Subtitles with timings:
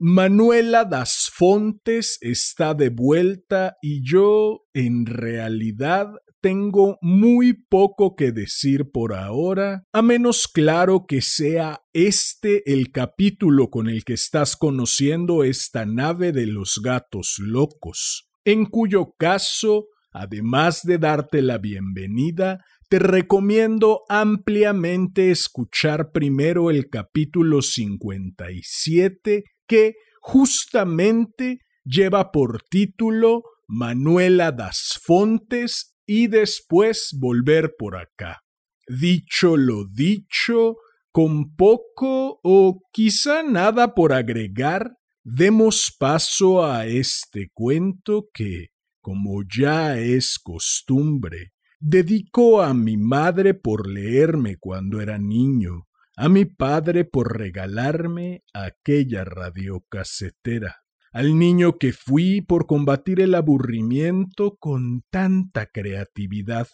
[0.00, 6.08] Manuela das Fontes está de vuelta y yo, en realidad,
[6.40, 13.70] tengo muy poco que decir por ahora, a menos claro que sea este el capítulo
[13.70, 20.82] con el que estás conociendo esta nave de los gatos locos, en cuyo caso, además
[20.82, 32.32] de darte la bienvenida, te recomiendo ampliamente escuchar primero el capítulo 57 que justamente lleva
[32.32, 38.42] por título Manuela das Fontes y después volver por acá.
[38.86, 40.76] Dicho lo dicho,
[41.10, 48.68] con poco o quizá nada por agregar, demos paso a este cuento que,
[49.00, 56.44] como ya es costumbre, dedico a mi madre por leerme cuando era niño a mi
[56.44, 65.66] padre por regalarme aquella radiocasetera, al niño que fui por combatir el aburrimiento con tanta
[65.66, 66.68] creatividad,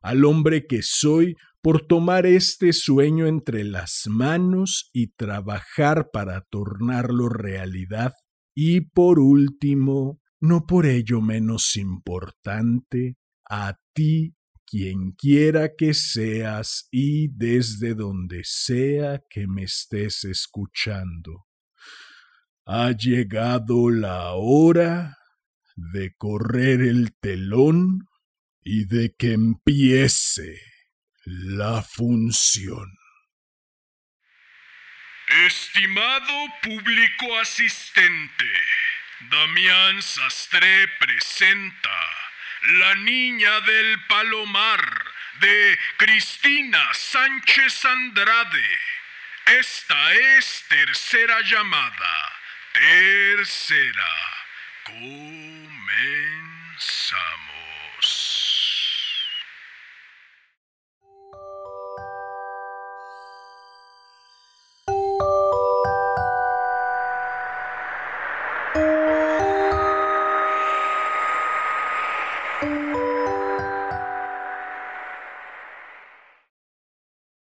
[0.00, 7.28] al hombre que soy por tomar este sueño entre las manos y trabajar para tornarlo
[7.28, 8.12] realidad,
[8.54, 13.16] y por último, no por ello menos importante,
[13.48, 14.35] a ti
[14.66, 21.46] quien quiera que seas y desde donde sea que me estés escuchando.
[22.66, 25.16] Ha llegado la hora
[25.76, 28.08] de correr el telón
[28.60, 30.60] y de que empiece
[31.24, 32.92] la función.
[35.46, 38.44] Estimado público asistente,
[39.30, 42.25] Damián Sastre presenta
[42.66, 45.04] la niña del palomar
[45.40, 48.78] de Cristina Sánchez Andrade.
[49.58, 52.32] Esta es tercera llamada.
[52.72, 54.08] Tercera.
[54.84, 55.76] Comenzamos.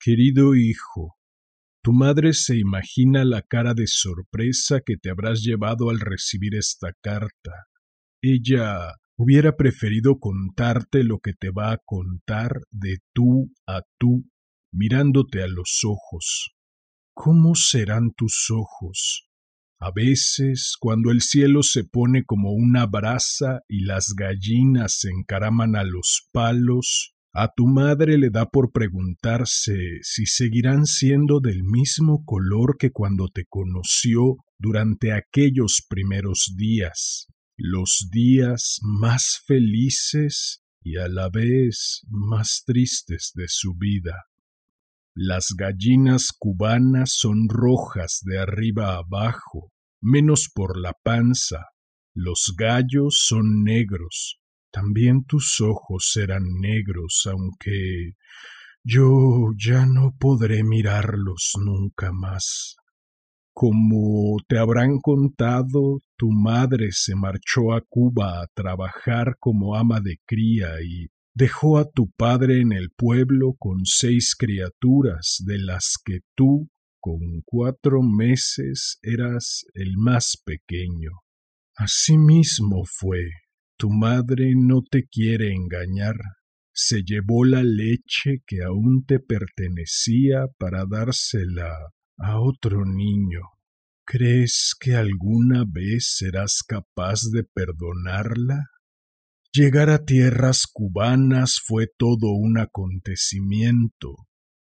[0.05, 1.15] Querido hijo,
[1.81, 6.91] tu madre se imagina la cara de sorpresa que te habrás llevado al recibir esta
[7.01, 7.67] carta.
[8.21, 14.25] Ella hubiera preferido contarte lo que te va a contar de tú a tú,
[14.73, 16.51] mirándote a los ojos.
[17.15, 19.29] ¿Cómo serán tus ojos?
[19.79, 25.77] A veces, cuando el cielo se pone como una brasa y las gallinas se encaraman
[25.77, 32.23] a los palos, a tu madre le da por preguntarse si seguirán siendo del mismo
[32.25, 37.27] color que cuando te conoció durante aquellos primeros días,
[37.57, 44.25] los días más felices y a la vez más tristes de su vida.
[45.15, 49.71] Las gallinas cubanas son rojas de arriba abajo,
[50.01, 51.67] menos por la panza.
[52.15, 54.39] Los gallos son negros,
[54.73, 58.15] también tus ojos eran negros, aunque
[58.83, 62.75] yo ya no podré mirarlos nunca más.
[63.53, 70.17] Como te habrán contado, tu madre se marchó a Cuba a trabajar como ama de
[70.25, 76.21] cría y dejó a tu padre en el pueblo con seis criaturas, de las que
[76.35, 76.67] tú,
[76.99, 81.11] con cuatro meses, eras el más pequeño.
[81.75, 83.29] Así mismo fue,
[83.83, 86.15] tu madre no te quiere engañar.
[86.73, 91.75] Se llevó la leche que aún te pertenecía para dársela
[92.17, 93.41] a otro niño.
[94.05, 98.67] ¿Crees que alguna vez serás capaz de perdonarla?
[99.51, 104.15] Llegar a tierras cubanas fue todo un acontecimiento.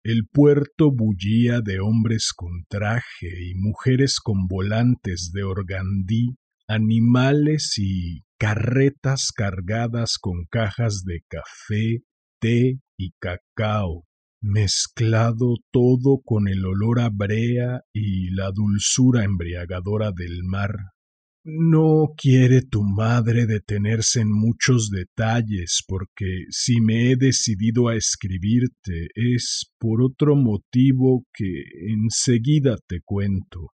[0.04, 6.36] El puerto bullía de hombres con traje y mujeres con volantes de organdí,
[6.68, 12.04] animales y carretas cargadas con cajas de café,
[12.40, 14.04] té y cacao,
[14.42, 20.74] mezclado todo con el olor a brea y la dulzura embriagadora del mar.
[21.44, 29.08] no quiere tu madre detenerse en muchos detalles porque si me he decidido a escribirte
[29.14, 33.70] es por otro motivo que enseguida te cuento.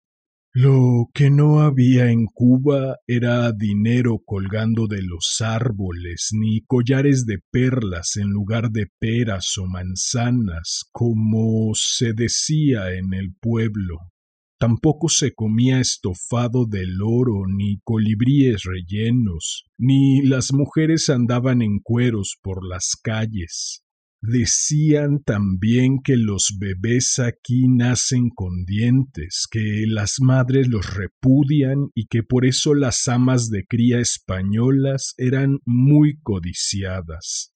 [0.52, 7.38] Lo que no había en Cuba era dinero colgando de los árboles, ni collares de
[7.52, 14.10] perlas en lugar de peras o manzanas, como se decía en el pueblo.
[14.58, 22.36] Tampoco se comía estofado del oro, ni colibríes rellenos, ni las mujeres andaban en cueros
[22.42, 23.84] por las calles.
[24.22, 32.06] Decían también que los bebés aquí nacen con dientes, que las madres los repudian y
[32.06, 37.54] que por eso las amas de cría españolas eran muy codiciadas.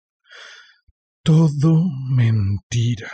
[1.23, 3.11] Todo mentira.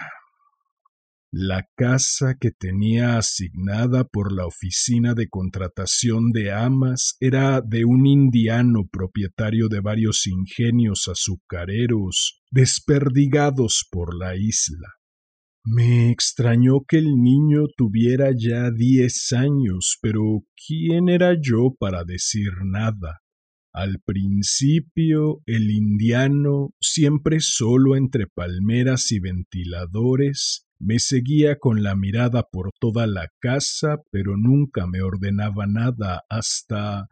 [1.32, 8.04] La casa que tenía asignada por la oficina de contratación de amas era de un
[8.04, 14.88] indiano propietario de varios ingenios azucareros desperdigados por la isla.
[15.62, 20.22] Me extrañó que el niño tuviera ya diez años, pero
[20.66, 23.20] ¿quién era yo para decir nada?
[23.72, 32.42] Al principio el indiano, siempre solo entre palmeras y ventiladores, me seguía con la mirada
[32.50, 37.06] por toda la casa, pero nunca me ordenaba nada hasta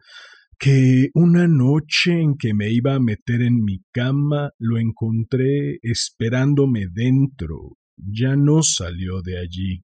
[0.57, 6.87] que una noche en que me iba a meter en mi cama lo encontré esperándome
[6.91, 7.77] dentro.
[7.95, 9.83] Ya no salió de allí.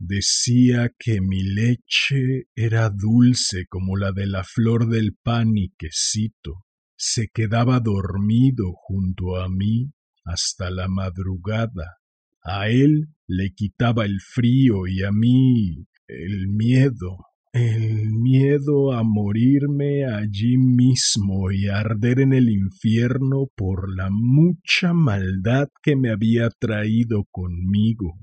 [0.00, 6.64] Decía que mi leche era dulce como la de la flor del pan y quesito.
[6.96, 9.92] Se quedaba dormido junto a mí
[10.24, 11.98] hasta la madrugada
[12.42, 17.18] a él le quitaba el frío y a mí el miedo,
[17.52, 25.68] el miedo a morirme allí mismo y arder en el infierno por la mucha maldad
[25.82, 28.18] que me había traído conmigo.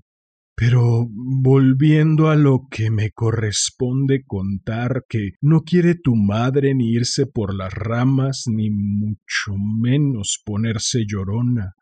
[0.57, 7.27] Pero volviendo a lo que me corresponde contar, que no quiere tu madre ni irse
[7.27, 11.73] por las ramas, ni mucho menos ponerse llorona,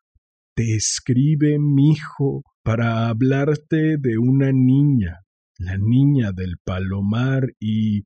[0.56, 5.22] te escribe mi hijo para hablarte de una niña,
[5.58, 8.04] la niña del palomar, y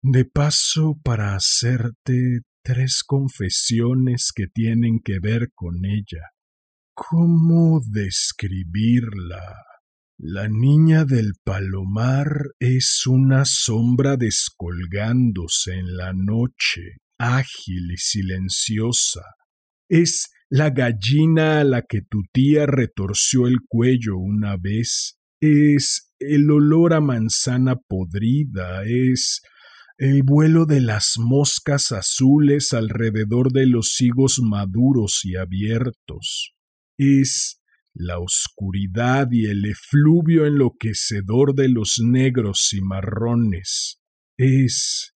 [0.00, 6.30] de paso para hacerte tres confesiones que tienen que ver con ella.
[6.94, 9.42] ¿Cómo describirla?
[10.18, 19.22] La niña del palomar es una sombra descolgándose en la noche, ágil y silenciosa.
[19.90, 26.50] Es la gallina a la que tu tía retorció el cuello una vez, es el
[26.50, 29.42] olor a manzana podrida, es
[29.98, 36.54] el vuelo de las moscas azules alrededor de los higos maduros y abiertos,
[36.98, 37.60] es
[37.94, 44.00] la oscuridad y el efluvio enloquecedor de los negros y marrones,
[44.38, 45.15] es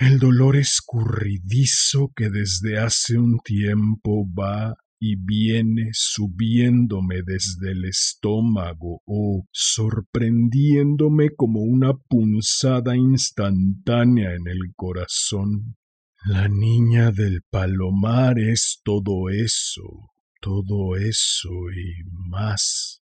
[0.00, 9.02] el dolor escurridizo que desde hace un tiempo va y viene subiéndome desde el estómago
[9.04, 15.76] o sorprendiéndome como una punzada instantánea en el corazón.
[16.24, 22.99] La niña del palomar es todo eso, todo eso y más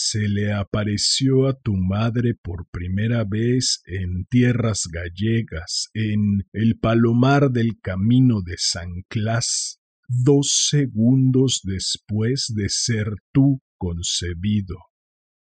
[0.00, 7.50] se le apareció a tu madre por primera vez en tierras gallegas, en el palomar
[7.50, 14.76] del camino de San Clas, dos segundos después de ser tú concebido.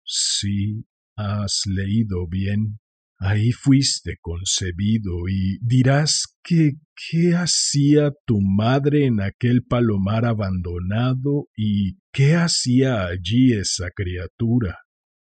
[0.03, 2.81] Sí, has leído bien.
[3.23, 11.99] Ahí fuiste concebido y dirás que qué hacía tu madre en aquel palomar abandonado y
[12.11, 14.79] qué hacía allí esa criatura.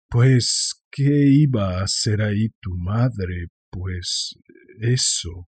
[0.09, 4.39] Pues qué iba a hacer ahí tu madre, pues
[4.81, 5.47] eso.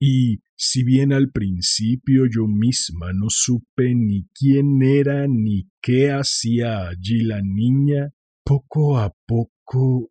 [0.00, 6.86] Y si bien al principio yo misma no supe ni quién era ni qué hacía
[6.86, 8.10] allí la niña,
[8.44, 9.59] poco a poco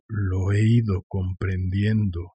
[0.08, 2.34] lo he ido comprendiendo.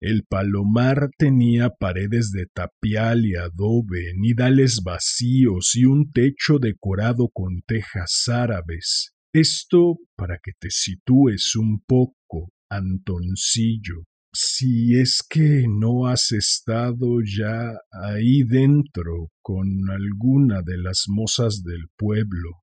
[0.00, 7.62] El palomar tenía paredes de tapial y adobe, nidales vacíos y un techo decorado con
[7.66, 9.14] tejas árabes.
[9.32, 14.04] Esto para que te sitúes un poco, Antoncillo,
[14.34, 21.86] si es que no has estado ya ahí dentro con alguna de las mozas del
[21.96, 22.61] pueblo.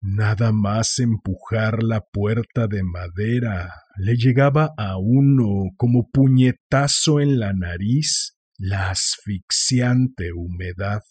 [0.00, 7.52] Nada más empujar la puerta de madera le llegaba a uno como puñetazo en la
[7.52, 11.02] nariz la asfixiante humedad.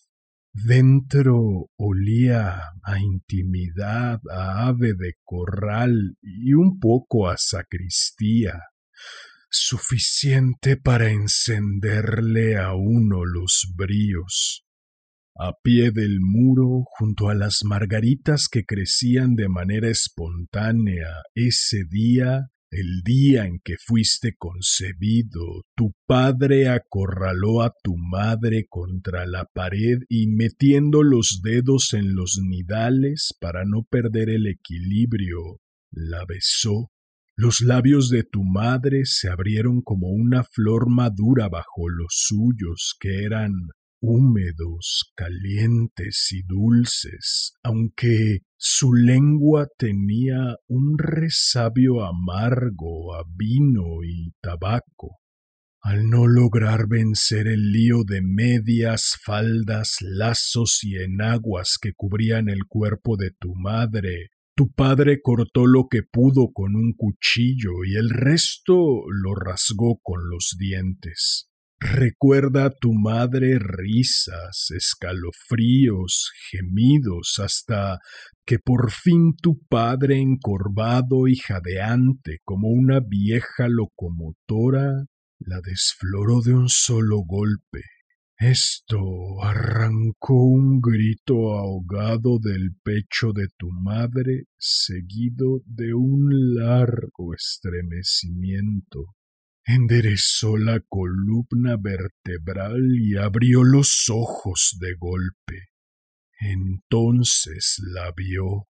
[0.53, 8.61] Dentro olía a intimidad, a ave de corral y un poco a sacristía,
[9.49, 14.64] suficiente para encenderle a uno los bríos.
[15.37, 22.47] A pie del muro, junto a las margaritas que crecían de manera espontánea ese día,
[22.71, 29.99] el día en que fuiste concebido, tu padre acorraló a tu madre contra la pared
[30.07, 35.59] y metiendo los dedos en los nidales para no perder el equilibrio,
[35.91, 36.91] la besó.
[37.35, 43.25] Los labios de tu madre se abrieron como una flor madura bajo los suyos, que
[43.25, 43.51] eran
[44.01, 55.19] húmedos, calientes y dulces, aunque su lengua tenía un resabio amargo a vino y tabaco.
[55.81, 62.65] Al no lograr vencer el lío de medias, faldas, lazos y enaguas que cubrían el
[62.67, 68.09] cuerpo de tu madre, tu padre cortó lo que pudo con un cuchillo y el
[68.09, 71.49] resto lo rasgó con los dientes.
[71.93, 77.99] Recuerda a tu madre risas, escalofríos, gemidos, hasta
[78.43, 85.05] que por fin tu padre encorvado y jadeante como una vieja locomotora
[85.37, 87.81] la desfloró de un solo golpe.
[88.39, 88.99] Esto
[89.43, 99.14] arrancó un grito ahogado del pecho de tu madre, seguido de un largo estremecimiento
[99.65, 105.69] enderezó la columna vertebral y abrió los ojos de golpe.
[106.39, 108.67] Entonces la vio,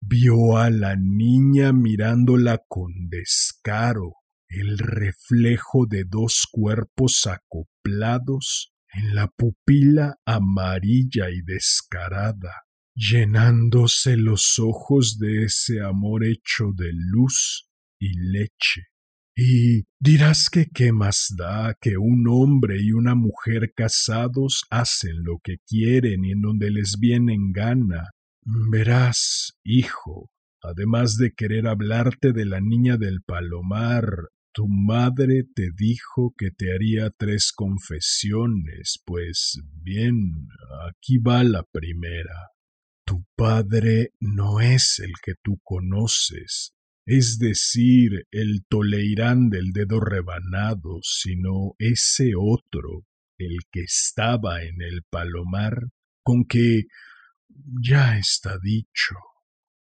[0.00, 4.14] vio a la niña mirándola con descaro,
[4.48, 12.62] el reflejo de dos cuerpos acoplados en la pupila amarilla y descarada,
[12.94, 18.86] llenándose los ojos de ese amor hecho de luz y leche.
[19.40, 25.38] Y dirás que qué más da que un hombre y una mujer casados hacen lo
[25.40, 28.10] que quieren y en donde les viene en gana.
[28.44, 34.08] Verás, hijo, además de querer hablarte de la niña del palomar,
[34.52, 40.32] tu madre te dijo que te haría tres confesiones, pues bien,
[40.88, 42.50] aquí va la primera.
[43.06, 46.74] Tu padre no es el que tú conoces,
[47.08, 53.06] es decir, el Toleirán del dedo rebanado, sino ese otro,
[53.38, 55.88] el que estaba en el palomar,
[56.22, 56.82] con que
[57.80, 59.14] ya está dicho.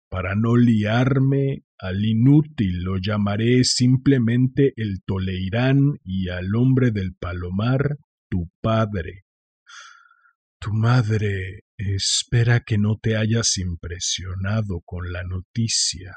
[0.09, 7.99] Para no liarme, al inútil lo llamaré simplemente el Toleirán y al hombre del palomar
[8.29, 9.27] tu padre.
[10.59, 16.17] Tu madre espera que no te hayas impresionado con la noticia.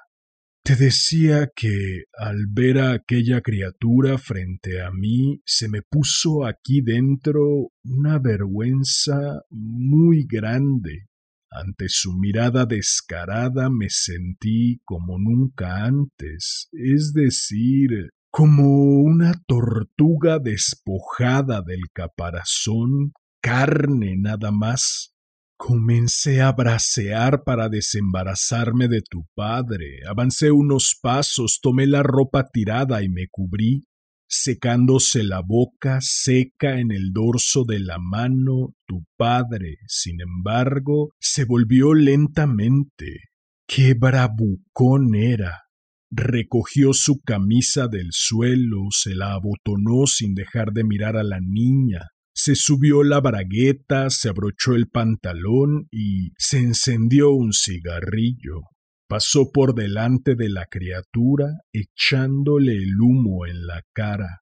[0.66, 6.82] Te decía que al ver a aquella criatura frente a mí se me puso aquí
[6.82, 11.06] dentro una vergüenza muy grande.
[11.52, 21.62] Ante su mirada descarada me sentí como nunca antes, es decir, como una tortuga despojada
[21.62, 25.15] del caparazón, carne nada más,
[25.58, 30.00] Comencé a bracear para desembarazarme de tu padre.
[30.08, 33.86] Avancé unos pasos, tomé la ropa tirada y me cubrí,
[34.28, 38.76] secándose la boca seca en el dorso de la mano.
[38.86, 43.22] Tu padre, sin embargo, se volvió lentamente.
[43.68, 45.66] ¡Qué bravucón era!
[46.12, 52.08] recogió su camisa del suelo, se la abotonó sin dejar de mirar a la niña,
[52.46, 58.66] se subió la bragueta, se abrochó el pantalón y se encendió un cigarrillo.
[59.10, 64.42] Pasó por delante de la criatura, echándole el humo en la cara.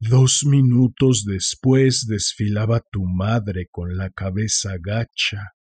[0.00, 5.52] Dos minutos después desfilaba tu madre con la cabeza gacha.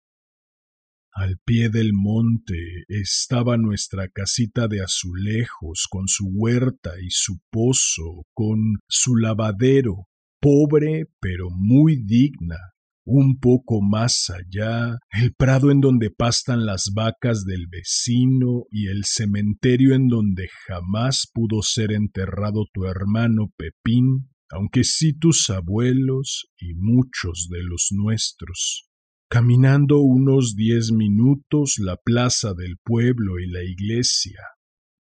[1.12, 8.26] Al pie del monte estaba nuestra casita de azulejos, con su huerta y su pozo,
[8.34, 10.08] con su lavadero,
[10.44, 12.58] pobre pero muy digna.
[13.06, 19.04] Un poco más allá, el prado en donde pastan las vacas del vecino y el
[19.06, 26.76] cementerio en donde jamás pudo ser enterrado tu hermano Pepín, aunque sí tus abuelos y
[26.76, 28.88] muchos de los nuestros.
[29.30, 34.40] caminando unos diez minutos la plaza del pueblo y la iglesia.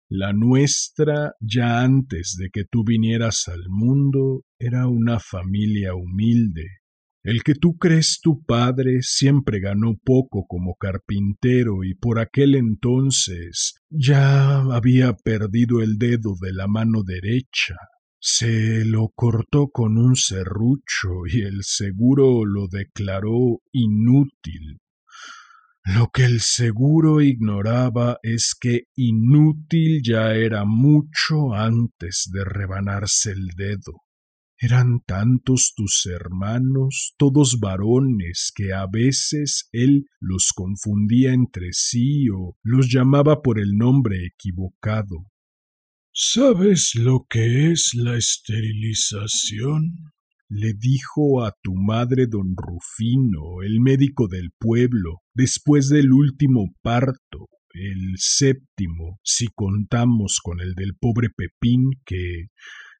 [0.09, 6.79] La nuestra, ya antes de que tú vinieras al mundo, era una familia humilde.
[7.21, 13.75] El que tú crees tu padre siempre ganó poco como carpintero y por aquel entonces
[13.89, 17.75] ya había perdido el dedo de la mano derecha.
[18.19, 24.79] Se lo cortó con un serrucho y el seguro lo declaró inútil.
[25.85, 33.47] Lo que el seguro ignoraba es que inútil ya era mucho antes de rebanarse el
[33.57, 34.02] dedo.
[34.63, 42.55] Eran tantos tus hermanos, todos varones, que a veces él los confundía entre sí o
[42.63, 45.25] los llamaba por el nombre equivocado.
[46.13, 50.13] ¿Sabes lo que es la esterilización?
[50.47, 57.49] le dijo a tu madre don Rufino, el médico del pueblo, después del último parto,
[57.73, 62.49] el séptimo, si contamos con el del pobre Pepín que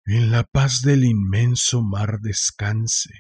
[0.05, 3.13] en la paz del inmenso mar descanse.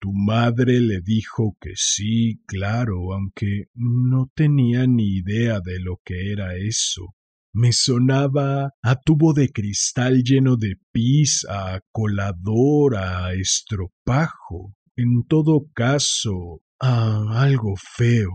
[0.00, 6.32] Tu madre le dijo que sí, claro, aunque no tenía ni idea de lo que
[6.32, 7.14] era eso,
[7.54, 15.66] me sonaba a tubo de cristal lleno de pis, a colador, a estropajo, en todo
[15.74, 18.32] caso, a algo feo.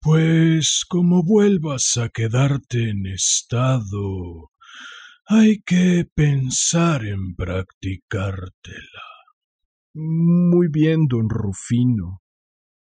[0.00, 4.50] Pues como vuelvas a quedarte en estado,
[5.32, 9.06] hay que pensar en practicártela.
[9.94, 12.20] Muy bien, don Rufino,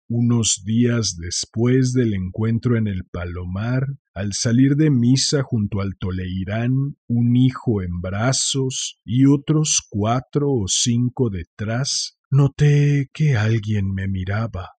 [0.07, 6.95] unos días después del encuentro en el Palomar, al salir de misa junto al Toleirán,
[7.07, 14.69] un hijo en brazos y otros cuatro o cinco detrás, noté que alguien me miraba.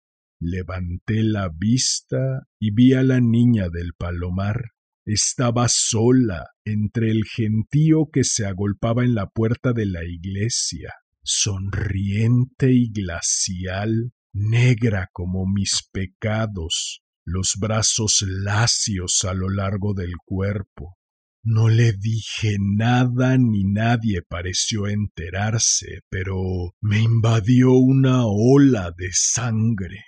[0.41, 4.71] Levanté la vista y vi a la niña del Palomar.
[5.11, 12.75] Estaba sola entre el gentío que se agolpaba en la puerta de la iglesia, sonriente
[12.75, 20.99] y glacial, negra como mis pecados, los brazos lacios a lo largo del cuerpo.
[21.43, 30.05] No le dije nada ni nadie pareció enterarse, pero me invadió una ola de sangre.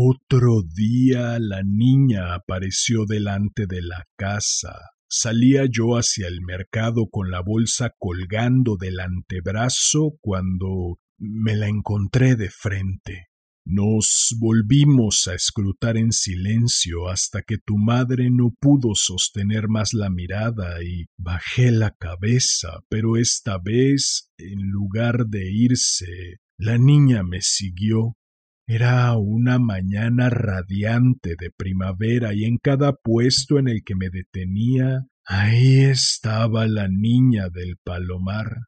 [0.00, 4.72] Otro día la niña apareció delante de la casa.
[5.10, 12.36] Salía yo hacia el mercado con la bolsa colgando del antebrazo cuando me la encontré
[12.36, 13.26] de frente.
[13.66, 20.10] Nos volvimos a escrutar en silencio hasta que tu madre no pudo sostener más la
[20.10, 27.40] mirada y bajé la cabeza, pero esta vez, en lugar de irse, la niña me
[27.40, 28.17] siguió.
[28.70, 35.06] Era una mañana radiante de primavera y en cada puesto en el que me detenía,
[35.24, 38.58] ahí estaba la niña del palomar.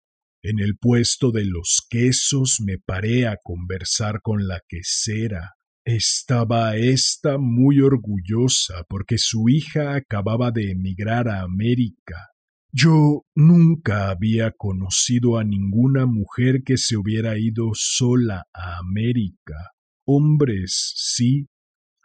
[0.43, 5.57] En el puesto de los quesos me paré a conversar con la quesera.
[5.85, 12.31] Estaba ésta muy orgullosa porque su hija acababa de emigrar a América.
[12.73, 19.73] Yo nunca había conocido a ninguna mujer que se hubiera ido sola a América.
[20.13, 21.47] Hombres, sí.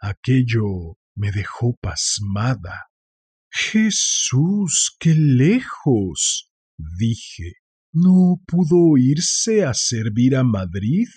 [0.00, 2.86] Aquello me dejó pasmada.
[3.50, 6.52] Jesús, qué lejos.
[6.78, 7.54] dije.
[7.92, 11.08] ¿No pudo irse a servir a Madrid?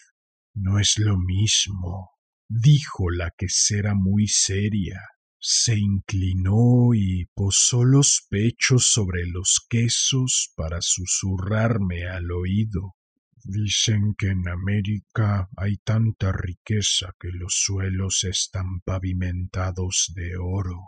[0.56, 2.10] No es lo mismo,
[2.50, 5.00] dijo la quesera muy seria.
[5.40, 12.96] Se inclinó y posó los pechos sobre los quesos para susurrarme al oído.
[13.44, 20.80] Dicen que en América hay tanta riqueza que los suelos están pavimentados de oro.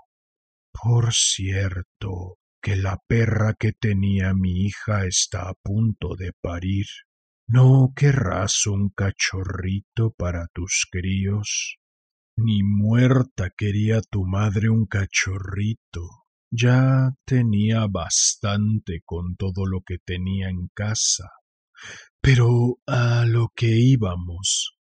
[0.72, 6.86] Por cierto, que la perra que tenía mi hija está a punto de parir.
[7.48, 11.78] ¿No querrás un cachorrito para tus críos?
[12.38, 16.22] Ni muerta quería tu madre un cachorrito.
[16.52, 21.30] Ya tenía bastante con todo lo que tenía en casa.
[22.22, 24.78] Pero a lo que íbamos.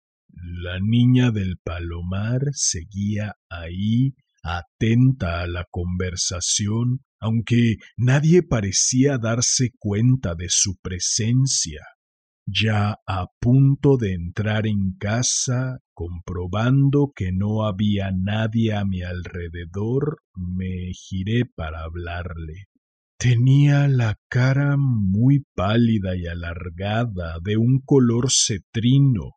[0.63, 10.35] La niña del palomar seguía ahí atenta a la conversación, aunque nadie parecía darse cuenta
[10.35, 11.81] de su presencia.
[12.47, 20.19] Ya a punto de entrar en casa, comprobando que no había nadie a mi alrededor,
[20.35, 22.67] me giré para hablarle.
[23.19, 29.37] Tenía la cara muy pálida y alargada, de un color cetrino,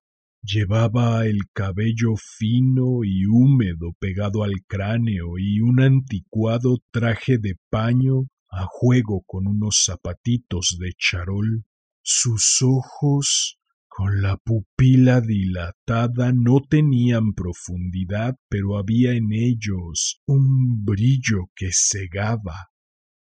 [0.50, 8.30] Llevaba el cabello fino y húmedo pegado al cráneo y un anticuado traje de paño
[8.50, 11.66] a juego con unos zapatitos de charol.
[12.02, 13.60] Sus ojos,
[13.90, 22.70] con la pupila dilatada, no tenían profundidad, pero había en ellos un brillo que cegaba.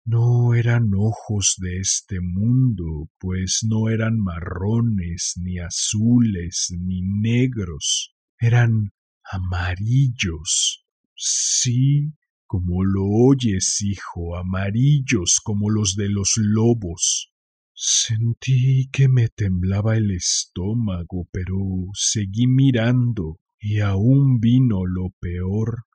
[0.09, 8.93] No eran ojos de este mundo, pues no eran marrones, ni azules, ni negros, eran
[9.29, 10.85] amarillos.
[11.13, 12.13] Sí,
[12.45, 17.33] como lo oyes, hijo, amarillos como los de los lobos.
[17.73, 21.57] Sentí que me temblaba el estómago, pero
[21.93, 25.86] seguí mirando y aún vino lo peor.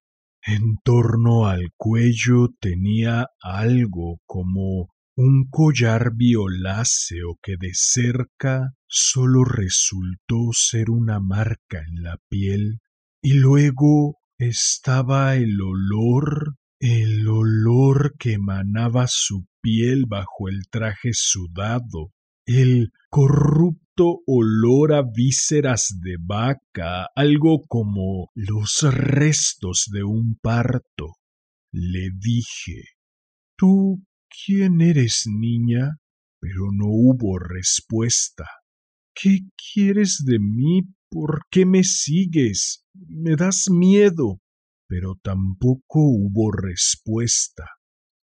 [0.45, 10.51] En torno al cuello tenía algo como un collar violáceo que de cerca solo resultó
[10.53, 12.81] ser una marca en la piel,
[13.23, 22.13] y luego estaba el olor, el olor que emanaba su piel bajo el traje sudado,
[22.47, 22.91] el
[23.97, 31.15] olor a vísceras de vaca, algo como los restos de un parto.
[31.73, 32.83] Le dije
[33.57, 35.99] ¿Tú quién eres, niña?
[36.41, 38.45] Pero no hubo respuesta.
[39.15, 40.83] ¿Qué quieres de mí?
[41.09, 42.85] ¿Por qué me sigues?
[42.95, 44.41] Me das miedo.
[44.89, 47.67] Pero tampoco hubo respuesta.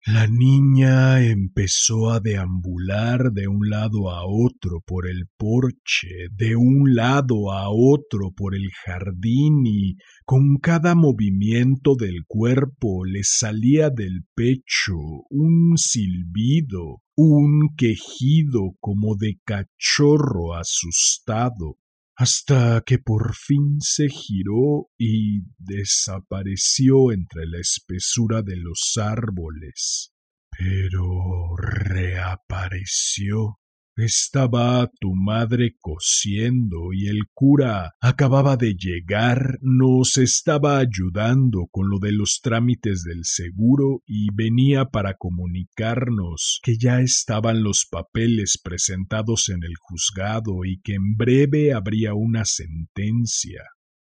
[0.05, 6.93] La niña empezó a deambular de un lado a otro por el porche, de un
[6.93, 14.25] lado a otro por el jardín y con cada movimiento del cuerpo le salía del
[14.35, 14.93] pecho
[15.29, 21.77] un silbido, un quejido como de cachorro asustado
[22.15, 30.13] hasta que por fin se giró y desapareció entre la espesura de los árboles.
[30.51, 33.59] Pero reapareció.
[33.95, 41.99] Estaba tu madre cosiendo y el cura acababa de llegar, nos estaba ayudando con lo
[41.99, 49.49] de los trámites del seguro y venía para comunicarnos que ya estaban los papeles presentados
[49.49, 53.61] en el juzgado y que en breve habría una sentencia.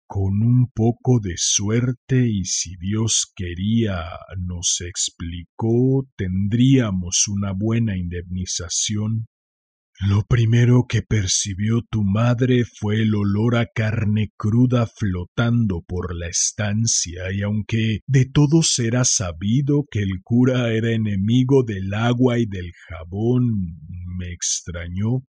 [0.08, 4.02] Con un poco de suerte y si Dios quería,
[4.36, 9.26] nos explicó, tendríamos una buena indemnización
[10.00, 16.28] lo primero que percibió tu madre fue el olor a carne cruda flotando por la
[16.28, 22.44] estancia, y aunque de todos era sabido que el cura era enemigo del agua y
[22.44, 23.78] del jabón,
[24.18, 25.24] me extrañó.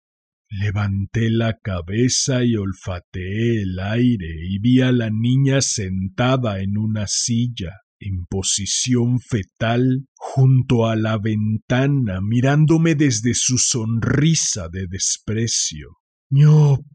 [0.48, 7.06] Levanté la cabeza y olfateé el aire y vi a la niña sentada en una
[7.08, 15.98] silla en posición fetal junto a la ventana mirándome desde su sonrisa de desprecio.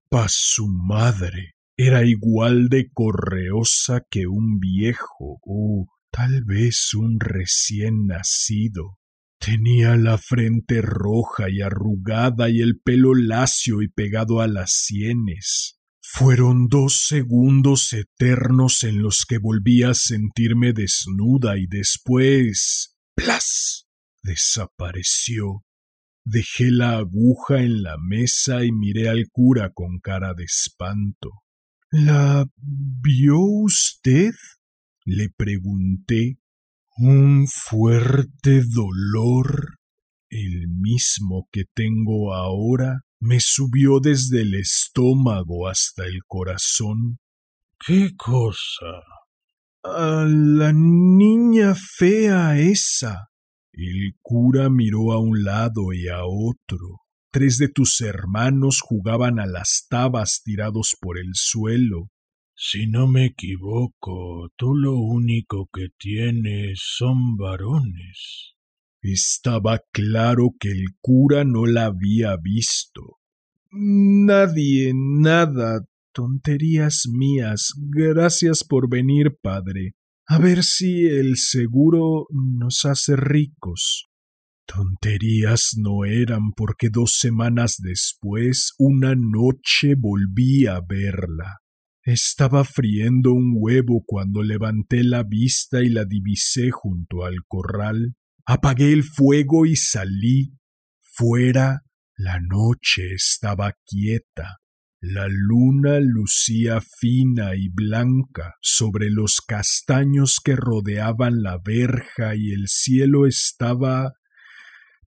[0.10, 8.08] pa su madre era igual de correosa que un viejo o tal vez un recién
[8.08, 8.98] nacido.
[9.39, 15.77] Tenía la frente roja y arrugada y el pelo lacio y pegado a las sienes.
[16.10, 22.96] Fueron dos segundos eternos en los que volví a sentirme desnuda y después.
[23.13, 23.88] ¡Plas!
[24.24, 25.65] desapareció.
[26.24, 31.30] Dejé la aguja en la mesa y miré al cura con cara de espanto.
[31.91, 34.34] ¿La vio usted?
[35.04, 36.39] le pregunté.
[36.98, 39.78] Un fuerte dolor,
[40.30, 47.20] el mismo que tengo ahora, me subió desde el estómago hasta el corazón.
[47.86, 49.04] ¿Qué cosa?
[49.84, 53.28] A la niña fea esa.
[53.74, 57.02] El cura miró a un lado y a otro.
[57.30, 62.08] Tres de tus hermanos jugaban a las tabas tirados por el suelo.
[62.56, 68.56] Si no me equivoco, tú lo único que tienes son varones.
[69.02, 73.17] Estaba claro que el cura no la había visto.
[73.72, 77.74] Nadie, nada, tonterías mías.
[77.78, 79.94] Gracias por venir, padre.
[80.28, 84.10] A ver si el seguro nos hace ricos.
[84.66, 91.60] Tonterías no eran porque dos semanas después, una noche volví a verla.
[92.04, 98.16] Estaba friendo un huevo cuando levanté la vista y la divisé junto al corral.
[98.46, 100.54] Apagué el fuego y salí.
[101.02, 101.87] Fuera
[102.18, 104.58] la noche estaba quieta.
[105.00, 112.68] La luna lucía fina y blanca sobre los castaños que rodeaban la verja y el
[112.68, 114.14] cielo estaba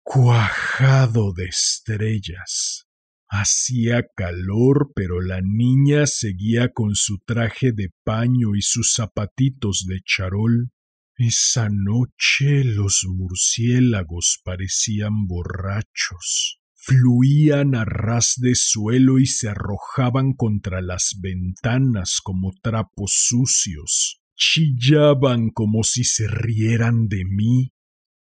[0.05, 2.87] cuajado de estrellas.
[3.29, 10.01] Hacía calor, pero la niña seguía con su traje de paño y sus zapatitos de
[10.05, 10.71] charol.
[11.17, 16.60] Esa noche los murciélagos parecían borrachos
[16.91, 25.51] fluían a ras de suelo y se arrojaban contra las ventanas como trapos sucios, chillaban
[25.51, 27.73] como si se rieran de mí.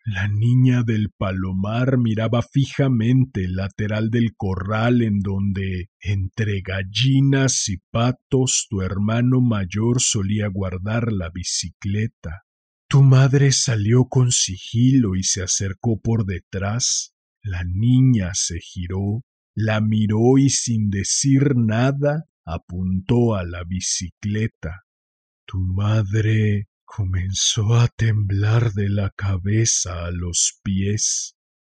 [0.04, 7.78] La niña del palomar miraba fijamente el lateral del corral en donde, entre gallinas y
[7.90, 12.42] patos, tu hermano mayor solía guardar la bicicleta.
[12.87, 17.14] Tu madre salió con sigilo y se acercó por detrás.
[17.50, 24.84] La niña se giró, la miró y sin decir nada apuntó a la bicicleta.
[25.46, 31.37] Tu madre comenzó a temblar de la cabeza a los pies.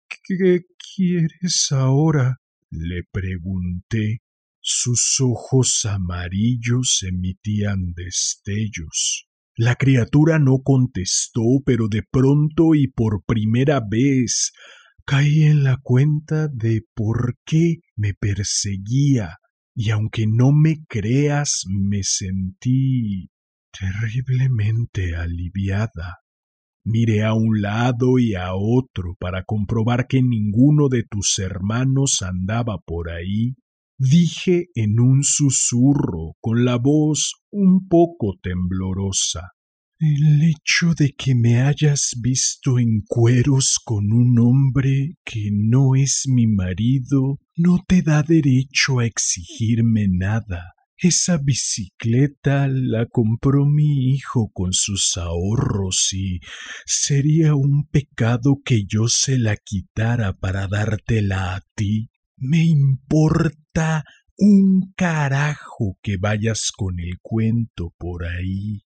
[0.09, 0.63] ¿Qué
[0.95, 2.39] quieres ahora?
[2.71, 4.23] le pregunté.
[4.61, 9.29] Sus ojos amarillos emitían destellos.
[9.55, 14.53] La criatura no contestó, pero de pronto y por primera vez
[15.09, 19.39] caí en la cuenta de por qué me perseguía
[19.75, 23.31] y aunque no me creas me sentí
[23.73, 26.19] terriblemente aliviada.
[26.85, 32.77] Miré a un lado y a otro para comprobar que ninguno de tus hermanos andaba
[32.85, 33.55] por ahí.
[33.99, 39.53] Dije en un susurro, con la voz un poco temblorosa.
[40.01, 46.27] El hecho de que me hayas visto en cueros con un hombre que no es
[46.29, 50.75] mi marido no te da derecho a exigirme nada.
[50.97, 56.39] Esa bicicleta la compró mi hijo con sus ahorros y
[56.87, 62.11] sería un pecado que yo se la quitara para dártela a ti.
[62.37, 64.05] Me importa
[64.37, 68.85] un carajo que vayas con el cuento por ahí.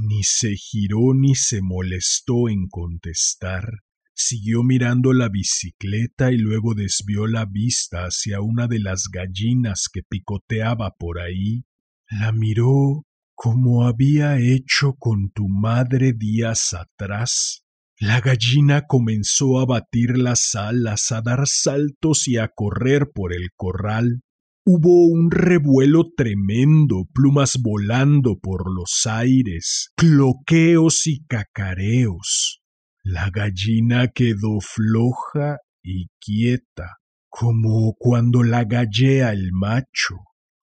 [0.00, 3.80] Ni se giró ni se molestó en contestar.
[4.14, 10.02] Siguió mirando la bicicleta y luego desvió la vista hacia una de las gallinas que
[10.02, 11.64] picoteaba por ahí.
[12.08, 17.64] La miró como había hecho con tu madre días atrás.
[17.98, 23.50] La gallina comenzó a batir las alas, a dar saltos y a correr por el
[23.56, 24.22] corral.
[24.64, 32.62] Hubo un revuelo tremendo, plumas volando por los aires, cloqueos y cacareos.
[33.02, 36.98] La gallina quedó floja y quieta,
[37.28, 40.18] como cuando la gallea el macho.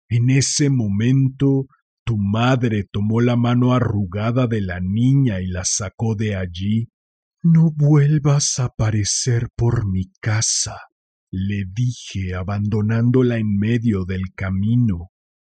[0.08, 1.66] En ese momento
[2.04, 6.88] tu madre tomó la mano arrugada de la niña y la sacó de allí.
[7.44, 10.80] No vuelvas a aparecer por mi casa,
[11.34, 15.10] le dije abandonándola en medio del camino.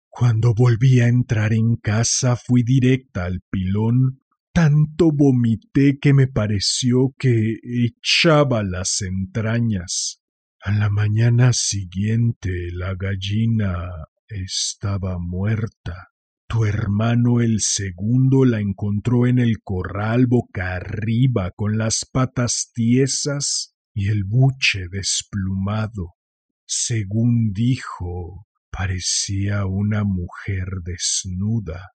[0.10, 4.22] Cuando volví a entrar en casa fui directa al pilón.
[4.54, 10.22] Tanto vomité que me pareció que echaba las entrañas.
[10.62, 13.90] A la mañana siguiente la gallina
[14.28, 16.12] estaba muerta.
[16.48, 23.73] Tu hermano el segundo la encontró en el corral boca arriba con las patas tiesas
[23.94, 26.16] y el buche desplumado.
[26.66, 31.92] Según dijo, parecía una mujer desnuda.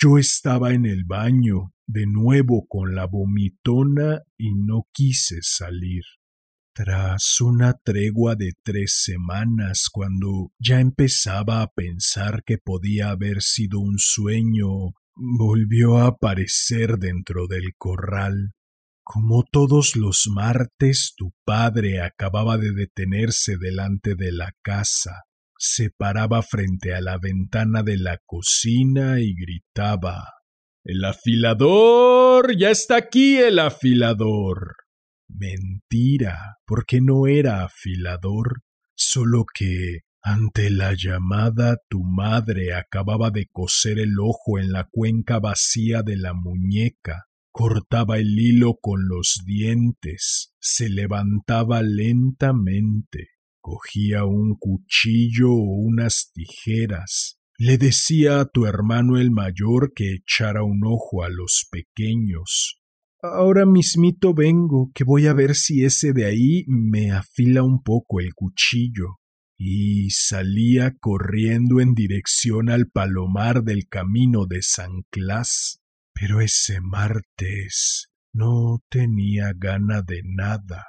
[0.00, 6.02] Yo estaba en el baño, de nuevo con la vomitona, y no quise salir.
[6.74, 13.78] Tras una tregua de tres semanas, cuando ya empezaba a pensar que podía haber sido
[13.78, 18.54] un sueño, volvió a aparecer dentro del corral.
[19.06, 25.24] Como todos los martes, tu padre acababa de detenerse delante de la casa,
[25.58, 30.32] se paraba frente a la ventana de la cocina y gritaba
[30.84, 32.56] El afilador.
[32.56, 34.74] ya está aquí el afilador.
[35.28, 38.62] Mentira, porque no era afilador,
[38.94, 45.40] solo que ante la llamada tu madre acababa de coser el ojo en la cuenca
[45.40, 53.28] vacía de la muñeca cortaba el hilo con los dientes, se levantaba lentamente,
[53.60, 60.64] cogía un cuchillo o unas tijeras, le decía a tu hermano el mayor que echara
[60.64, 62.80] un ojo a los pequeños.
[63.22, 68.18] Ahora mismito vengo, que voy a ver si ese de ahí me afila un poco
[68.18, 69.20] el cuchillo.
[69.56, 75.83] y salía corriendo en dirección al palomar del camino de San Clas.
[76.26, 80.86] Pero ese martes no tenía gana de nada.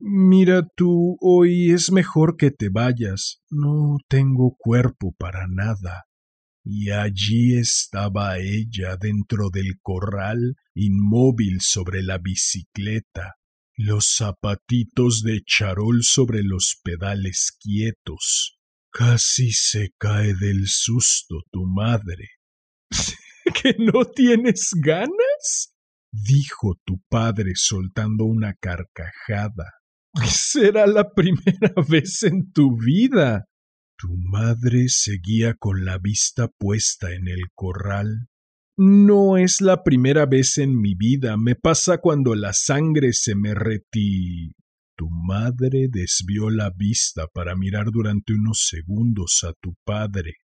[0.00, 3.40] Mira tú, hoy es mejor que te vayas.
[3.48, 6.06] No tengo cuerpo para nada.
[6.64, 13.34] Y allí estaba ella dentro del corral, inmóvil sobre la bicicleta,
[13.76, 18.58] los zapatitos de charol sobre los pedales quietos.
[18.90, 22.30] Casi se cae del susto tu madre.
[23.54, 25.72] ¿Que no tienes ganas?
[26.12, 29.72] dijo tu padre soltando una carcajada.
[30.26, 33.46] Será la primera vez en tu vida.
[33.96, 38.28] Tu madre seguía con la vista puesta en el corral.
[38.76, 41.36] No es la primera vez en mi vida.
[41.36, 44.52] Me pasa cuando la sangre se me reti.
[44.96, 50.34] Tu madre desvió la vista para mirar durante unos segundos a tu padre.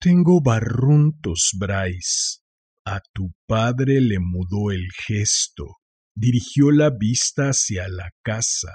[0.00, 2.41] Tengo barruntos, Bryce.
[2.84, 5.76] A tu padre le mudó el gesto.
[6.14, 8.72] Dirigió la vista hacia la casa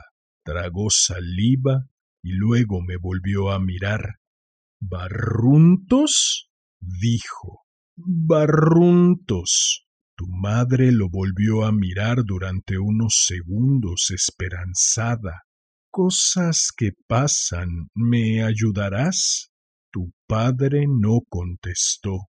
[0.47, 1.89] tragó saliva
[2.23, 4.15] y luego me volvió a mirar.
[4.79, 6.49] ¿Barruntos?
[6.79, 7.65] dijo.
[7.97, 9.85] Barruntos.
[10.15, 15.43] Tu madre lo volvió a mirar durante unos segundos esperanzada.
[15.91, 17.89] Cosas que pasan.
[17.93, 19.51] ¿Me ayudarás?
[19.91, 22.29] Tu padre no contestó.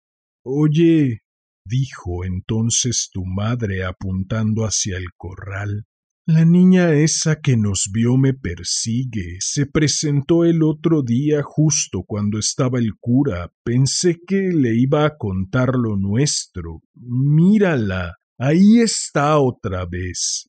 [0.44, 1.21] Oye,
[1.64, 5.87] dijo entonces tu madre apuntando hacia el corral,
[6.25, 9.38] la niña esa que nos vio me persigue.
[9.40, 13.53] Se presentó el otro día justo cuando estaba el cura.
[13.64, 16.81] Pensé que le iba a contar lo nuestro.
[16.94, 18.18] Mírala.
[18.38, 20.48] Ahí está otra vez.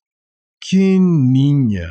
[0.60, 1.90] ¿Qué niña?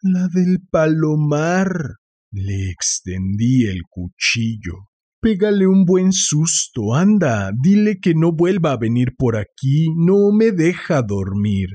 [0.00, 1.96] La del palomar.
[2.30, 4.88] Le extendí el cuchillo.
[5.22, 6.96] Pégale un buen susto.
[6.96, 9.86] Anda, dile que no vuelva a venir por aquí.
[9.96, 11.68] No me deja dormir.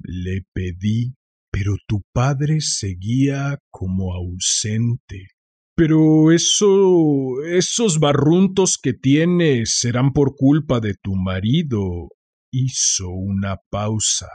[0.00, 1.14] Le pedí,
[1.52, 5.28] pero tu padre seguía como ausente.
[5.76, 7.40] Pero eso.
[7.46, 12.08] esos barruntos que tienes serán por culpa de tu marido.
[12.50, 14.26] Hizo una pausa.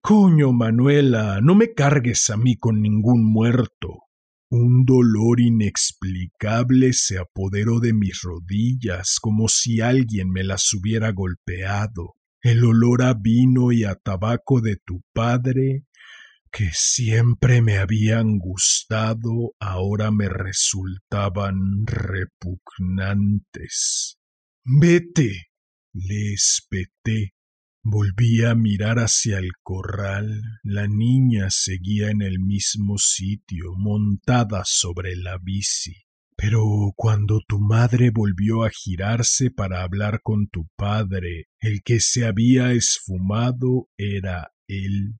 [0.00, 4.04] Coño, Manuela, no me cargues a mí con ningún muerto.
[4.50, 12.14] Un dolor inexplicable se apoderó de mis rodillas como si alguien me las hubiera golpeado
[12.44, 15.86] el olor a vino y a tabaco de tu padre,
[16.52, 24.18] que siempre me habían gustado, ahora me resultaban repugnantes.
[24.62, 25.46] Vete,
[25.94, 27.32] le espeté.
[27.86, 30.40] Volví a mirar hacia el corral.
[30.62, 35.94] La niña seguía en el mismo sitio, montada sobre la bici.
[36.34, 36.62] Pero
[36.96, 42.72] cuando tu madre volvió a girarse para hablar con tu padre, el que se había
[42.72, 45.18] esfumado era él.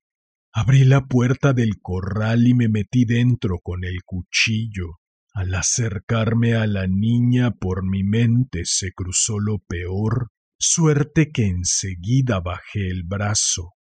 [0.51, 4.97] Abrí la puerta del corral y me metí dentro con el cuchillo.
[5.35, 12.39] Al acercarme a la niña por mi mente se cruzó lo peor, suerte que enseguida
[12.39, 13.73] bajé el brazo.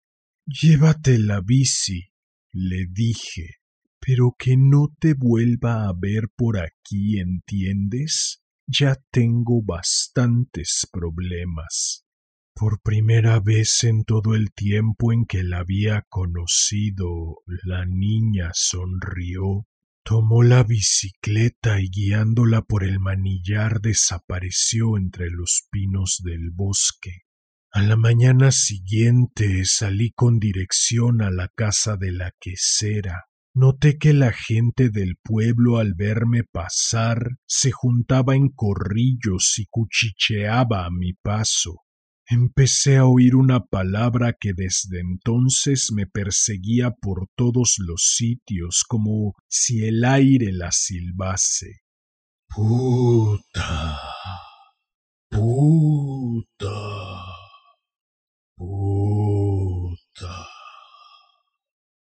[0.46, 2.10] Llévate la bici,
[2.52, 3.64] le dije
[4.04, 8.42] pero que no te vuelva a ver por aquí, ¿entiendes?
[8.66, 12.04] Ya tengo bastantes problemas.
[12.54, 19.66] Por primera vez en todo el tiempo en que la había conocido, la niña sonrió,
[20.04, 27.22] tomó la bicicleta y guiándola por el manillar desapareció entre los pinos del bosque.
[27.72, 33.24] A la mañana siguiente salí con dirección a la casa de la quesera.
[33.54, 40.84] Noté que la gente del pueblo al verme pasar se juntaba en corrillos y cuchicheaba
[40.84, 41.83] a mi paso.
[42.26, 49.34] Empecé a oír una palabra que desde entonces me perseguía por todos los sitios como
[49.46, 51.82] si el aire la silbase.
[52.48, 53.98] Puta.
[55.28, 56.74] Puta.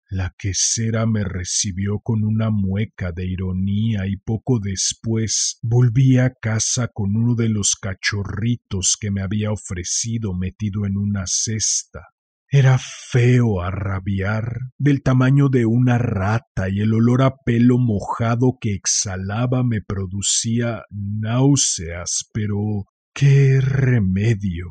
[0.08, 6.88] La quesera me recibió con una mueca de ironía y poco después volví a casa
[6.94, 12.04] con uno de los cachorritos que me había ofrecido metido en una cesta.
[12.48, 18.58] Era feo a rabiar, del tamaño de una rata y el olor a pelo mojado
[18.60, 24.66] que exhalaba me producía náuseas, pero qué remedio.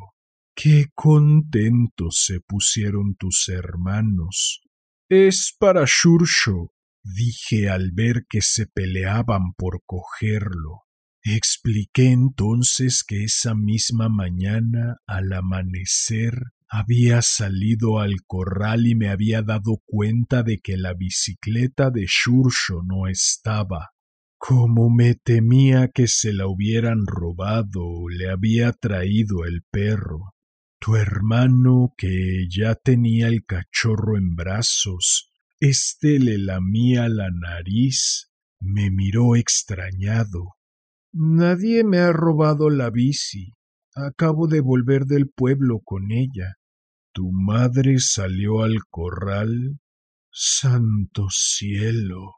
[0.56, 4.62] Qué contentos se pusieron tus hermanos.
[5.08, 6.72] Es para Shurcho,
[7.04, 10.86] dije al ver que se peleaban por cogerlo.
[11.24, 16.34] Expliqué entonces que esa misma mañana, al amanecer,
[16.68, 22.82] había salido al corral y me había dado cuenta de que la bicicleta de Shurcho
[22.84, 23.92] no estaba.
[24.40, 30.35] Como me temía que se la hubieran robado, le había traído el perro.
[30.80, 38.92] Tu hermano, que ya tenía el cachorro en brazos, éste le lamía la nariz, me
[38.92, 40.56] miró extrañado.
[41.14, 43.54] Nadie me ha robado la bici.
[43.96, 46.56] Acabo de volver del pueblo con ella.
[47.14, 49.80] Tu madre salió al corral.
[50.30, 52.34] Santo cielo.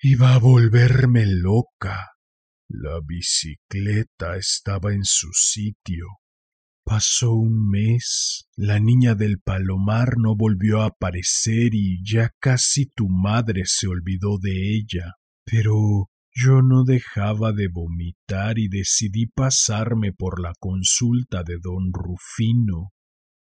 [0.00, 2.12] Iba a volverme loca.
[2.68, 6.06] La bicicleta estaba en su sitio.
[6.88, 13.08] Pasó un mes, la niña del palomar no volvió a aparecer y ya casi tu
[13.08, 15.14] madre se olvidó de ella.
[15.44, 22.92] Pero yo no dejaba de vomitar y decidí pasarme por la consulta de don Rufino.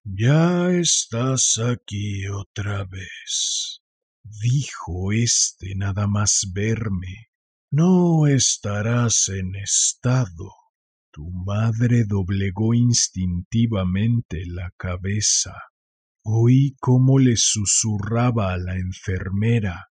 [0.04, 3.82] Ya estás aquí otra vez,
[4.24, 7.28] dijo éste nada más verme.
[7.70, 10.50] No estarás en estado
[11.26, 15.54] madre doblegó instintivamente la cabeza.
[16.24, 19.88] Oí cómo le susurraba a la enfermera.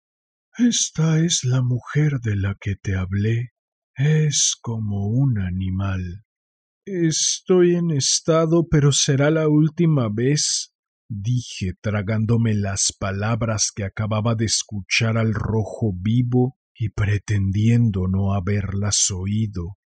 [0.57, 3.53] Esta es la mujer de la que te hablé.
[3.95, 6.25] Es como un animal.
[6.85, 10.73] Estoy en estado, pero será la última vez,
[11.07, 19.09] dije tragándome las palabras que acababa de escuchar al rojo vivo y pretendiendo no haberlas
[19.11, 19.77] oído.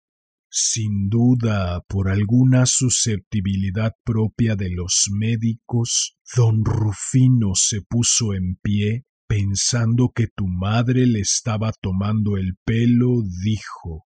[0.58, 9.04] Sin duda, por alguna susceptibilidad propia de los médicos, don Rufino se puso en pie,
[9.28, 14.06] pensando que tu madre le estaba tomando el pelo, dijo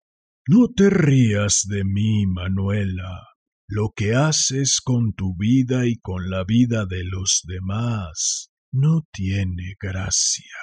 [0.46, 3.26] No te rías de mí, Manuela.
[3.66, 9.76] Lo que haces con tu vida y con la vida de los demás no tiene
[9.80, 10.58] gracia.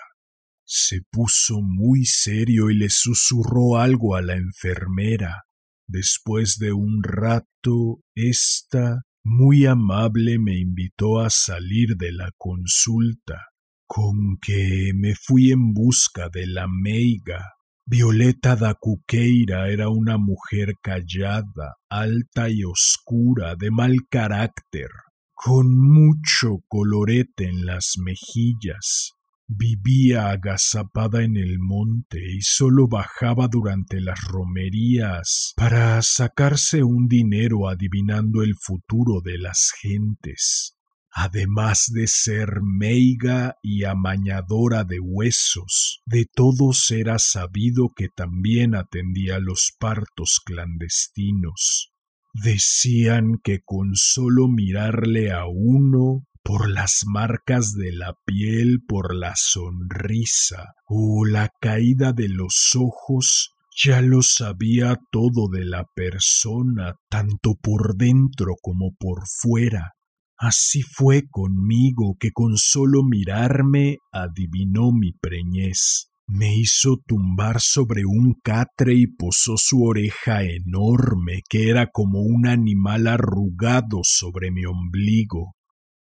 [0.63, 5.45] Se puso muy serio y le susurró algo a la enfermera,
[5.94, 13.48] Después de un rato, ésta, muy amable, me invitó a salir de la consulta,
[13.86, 17.44] con que me fui en busca de la meiga.
[17.86, 24.92] Violeta da Cuqueira era una mujer callada, alta y oscura, de mal carácter,
[25.34, 29.12] con mucho colorete en las mejillas,
[29.54, 37.68] Vivía agazapada en el monte y sólo bajaba durante las romerías para sacarse un dinero
[37.68, 40.78] adivinando el futuro de las gentes.
[41.12, 49.39] Además de ser meiga y amañadora de huesos, de todos era sabido que también atendía
[49.39, 51.91] los partos clandestinos.
[52.34, 59.34] Decían que con solo mirarle a uno por las marcas de la piel, por la
[59.36, 67.56] sonrisa o la caída de los ojos, ya lo sabía todo de la persona, tanto
[67.62, 69.94] por dentro como por fuera.
[70.38, 76.08] Así fue conmigo que con solo mirarme adivinó mi preñez.
[76.28, 82.48] Me hizo tumbar sobre un catre y posó su oreja enorme, que era como un
[82.48, 85.56] animal arrugado sobre mi ombligo.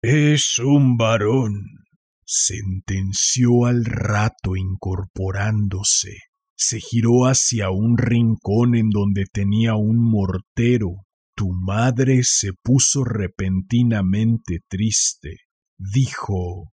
[0.06, 1.86] Es un varón,
[2.26, 6.18] sentenció al rato incorporándose.
[6.58, 11.06] Se giró hacia un rincón en donde tenía un mortero.
[11.38, 15.38] Tu madre se puso repentinamente triste.
[15.78, 16.74] Dijo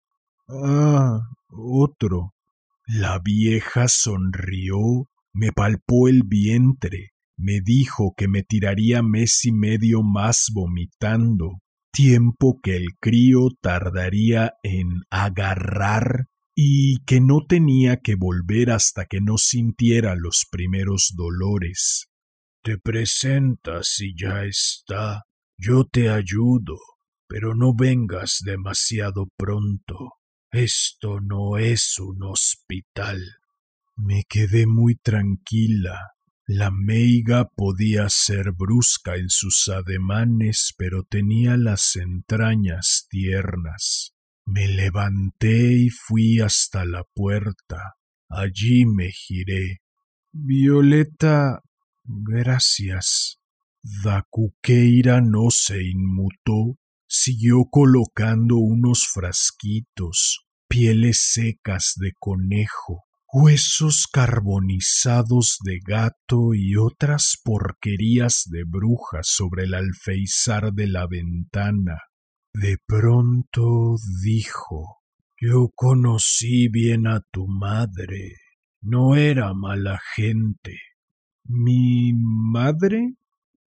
[0.47, 1.19] Ah,
[1.49, 2.33] otro.
[2.85, 10.01] La vieja sonrió, me palpó el vientre, me dijo que me tiraría mes y medio
[10.01, 11.59] más vomitando,
[11.91, 19.21] tiempo que el crío tardaría en agarrar y que no tenía que volver hasta que
[19.21, 22.07] no sintiera los primeros dolores.
[22.63, 25.23] Te presentas y ya está.
[25.57, 26.77] Yo te ayudo,
[27.27, 30.13] pero no vengas demasiado pronto.
[30.51, 33.21] Esto no es un hospital.
[33.95, 36.16] Me quedé muy tranquila.
[36.49, 44.13] La meiga podía ser brusca en sus ademanes, pero tenía las entrañas tiernas.
[44.45, 47.95] Me levanté y fui hasta la puerta.
[48.29, 49.81] Allí me giré.
[50.31, 51.63] Violeta.
[52.05, 53.41] Gracias.
[54.05, 56.79] Dacuqueira no se inmutó.
[57.09, 68.43] Siguió colocando unos frasquitos, pieles secas de conejo, huesos carbonizados de gato y otras porquerías
[68.49, 71.99] de bruja sobre el alfeizar de la ventana.
[72.53, 75.01] De pronto dijo
[75.39, 78.37] Yo conocí bien a tu madre.
[78.81, 80.79] No era mala gente.
[81.43, 83.15] ¿Mi madre?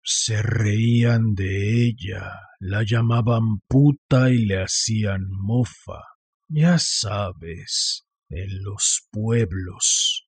[0.02, 6.02] Se reían de ella, la llamaban puta y le hacían mofa.
[6.48, 10.28] Ya sabes, en los pueblos.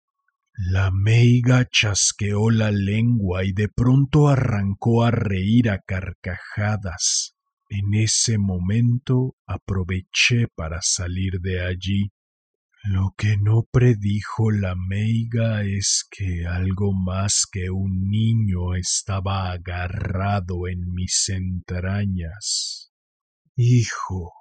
[0.71, 7.35] La meiga chasqueó la lengua y de pronto arrancó a reír a carcajadas.
[7.69, 12.11] En ese momento aproveché para salir de allí.
[12.83, 20.67] Lo que no predijo la meiga es que algo más que un niño estaba agarrado
[20.67, 22.91] en mis entrañas.
[23.55, 24.33] Hijo,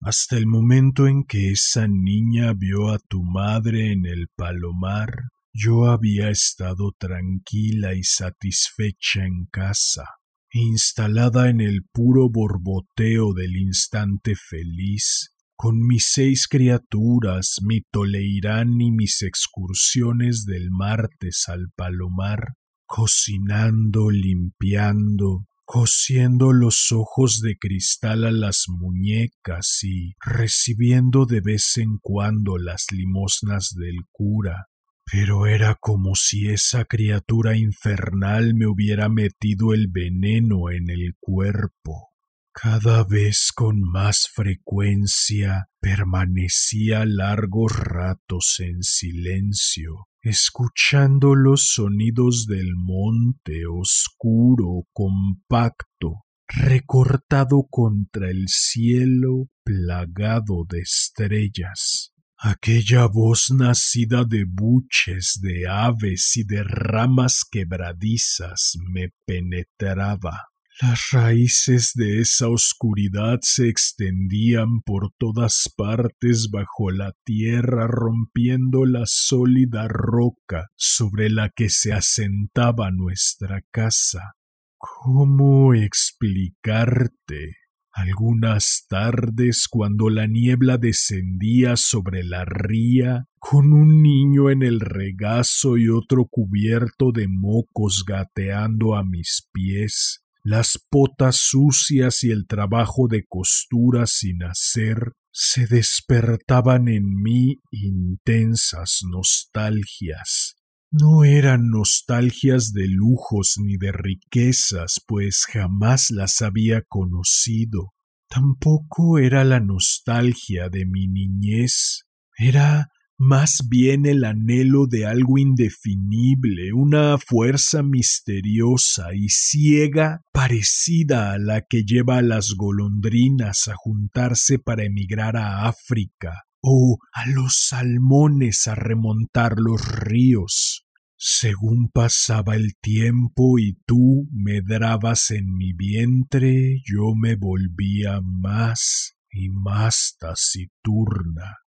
[0.00, 5.86] hasta el momento en que esa niña vio a tu madre en el palomar, yo
[5.86, 10.04] había estado tranquila y satisfecha en casa,
[10.52, 18.92] instalada en el puro borboteo del instante feliz, con mis seis criaturas, mi toleirán y
[18.92, 22.52] mis excursiones del martes al palomar,
[22.84, 31.98] cocinando, limpiando, cosiendo los ojos de cristal a las muñecas y recibiendo de vez en
[32.00, 34.68] cuando las limosnas del cura.
[35.04, 42.10] Pero era como si esa criatura infernal me hubiera metido el veneno en el cuerpo.
[42.52, 53.62] Cada vez con más frecuencia permanecía largos ratos en silencio, escuchando los sonidos del monte
[53.70, 62.12] oscuro, compacto, recortado contra el cielo plagado de estrellas.
[62.38, 70.48] Aquella voz nacida de buches, de aves y de ramas quebradizas me penetraba.
[70.82, 79.04] Las raíces de esa oscuridad se extendían por todas partes bajo la tierra, rompiendo la
[79.06, 84.34] sólida roca sobre la que se asentaba nuestra casa.
[84.76, 87.54] ¿Cómo explicarte?
[87.90, 95.78] Algunas tardes, cuando la niebla descendía sobre la ría, con un niño en el regazo
[95.78, 103.08] y otro cubierto de mocos gateando a mis pies, las potas sucias y el trabajo
[103.08, 110.54] de costura sin hacer se despertaban en mí intensas nostalgias.
[110.92, 117.94] No eran nostalgias de lujos ni de riquezas, pues jamás las había conocido.
[118.28, 122.04] Tampoco era la nostalgia de mi niñez.
[122.38, 131.38] Era más bien el anhelo de algo indefinible, una fuerza misteriosa y ciega parecida a
[131.38, 137.66] la que lleva a las golondrinas a juntarse para emigrar a África o a los
[137.68, 140.84] salmones a remontar los ríos.
[141.16, 149.48] Según pasaba el tiempo y tú medrabas en mi vientre, yo me volvía más y
[149.48, 151.65] más taciturna.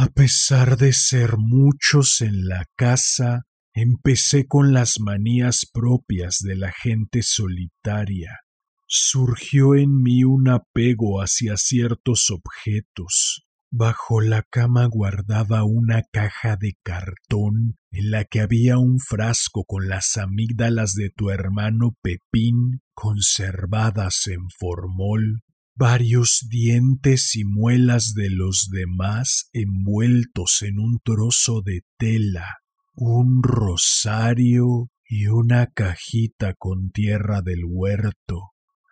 [0.00, 6.70] A pesar de ser muchos en la casa, empecé con las manías propias de la
[6.70, 8.42] gente solitaria.
[8.86, 13.44] Surgió en mí un apego hacia ciertos objetos.
[13.72, 19.88] Bajo la cama guardaba una caja de cartón en la que había un frasco con
[19.88, 25.42] las amígdalas de tu hermano Pepín conservadas en formol
[25.78, 32.56] varios dientes y muelas de los demás envueltos en un trozo de tela,
[32.94, 38.50] un rosario y una cajita con tierra del huerto.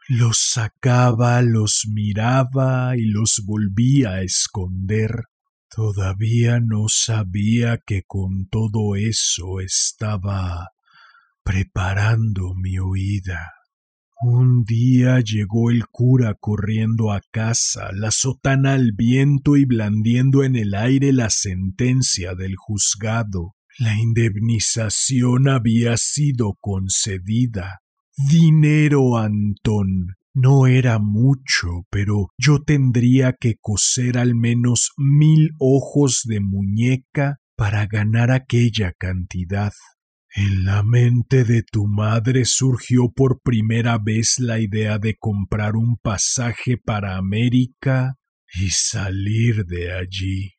[0.08, 5.24] Los sacaba, los miraba y los volvía a esconder.
[5.74, 10.68] Todavía no sabía que con todo eso estaba
[11.42, 13.55] preparando mi huida.
[14.22, 20.56] Un día llegó el cura corriendo a casa, la sotana al viento y blandiendo en
[20.56, 23.56] el aire la sentencia del juzgado.
[23.78, 27.80] La indemnización había sido concedida.
[28.16, 30.14] Dinero, Antón.
[30.32, 37.86] No era mucho, pero yo tendría que coser al menos mil ojos de muñeca para
[37.86, 39.72] ganar aquella cantidad.
[40.38, 45.96] En la mente de tu madre surgió por primera vez la idea de comprar un
[45.96, 48.18] pasaje para América
[48.52, 50.52] y salir de allí.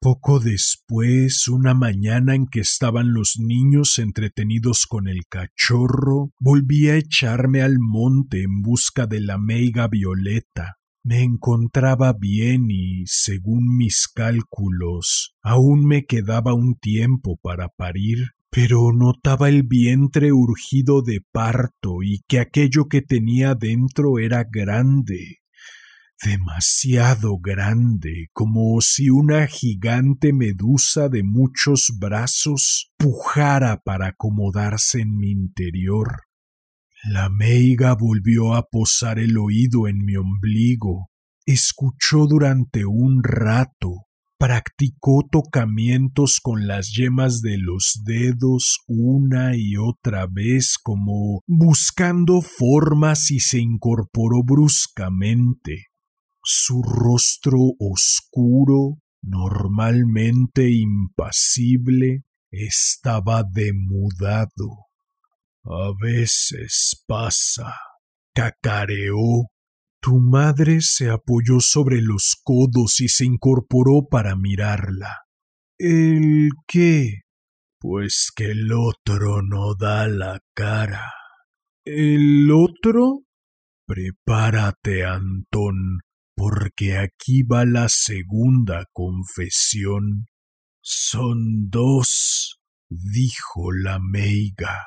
[0.00, 6.96] Poco después, una mañana en que estaban los niños entretenidos con el cachorro, volví a
[6.96, 10.78] echarme al monte en busca de la meiga violeta.
[11.04, 18.92] Me encontraba bien y, según mis cálculos, aún me quedaba un tiempo para parir, pero
[18.92, 25.38] notaba el vientre urgido de parto y que aquello que tenía dentro era grande,
[26.22, 35.30] demasiado grande, como si una gigante medusa de muchos brazos pujara para acomodarse en mi
[35.30, 36.24] interior.
[37.04, 41.08] La meiga volvió a posar el oído en mi ombligo,
[41.46, 44.08] escuchó durante un rato,
[44.42, 53.30] practicó tocamientos con las yemas de los dedos una y otra vez como buscando formas
[53.30, 55.84] y se incorporó bruscamente.
[56.42, 64.88] Su rostro oscuro, normalmente impasible, estaba demudado.
[65.62, 67.76] A veces pasa,
[68.34, 69.51] cacareó.
[70.02, 75.20] Tu madre se apoyó sobre los codos y se incorporó para mirarla.
[75.78, 77.20] ¿El qué?
[77.78, 81.12] Pues que el otro no da la cara.
[81.84, 83.22] ¿El otro?
[83.86, 86.00] Prepárate, Antón,
[86.34, 90.26] porque aquí va la segunda confesión.
[90.80, 94.84] Son dos, dijo la meiga.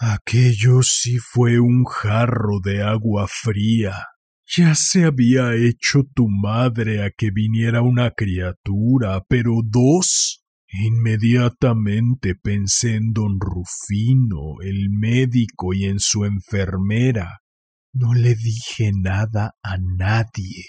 [0.00, 4.08] Aquello sí fue un jarro de agua fría.
[4.54, 10.44] Ya se había hecho tu madre a que viniera una criatura, pero dos.
[10.68, 17.40] Inmediatamente pensé en don Rufino, el médico, y en su enfermera.
[17.94, 20.64] No le dije nada a nadie.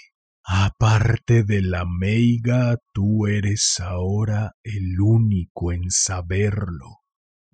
[0.46, 7.00] Aparte de la meiga, tú eres ahora el único en saberlo.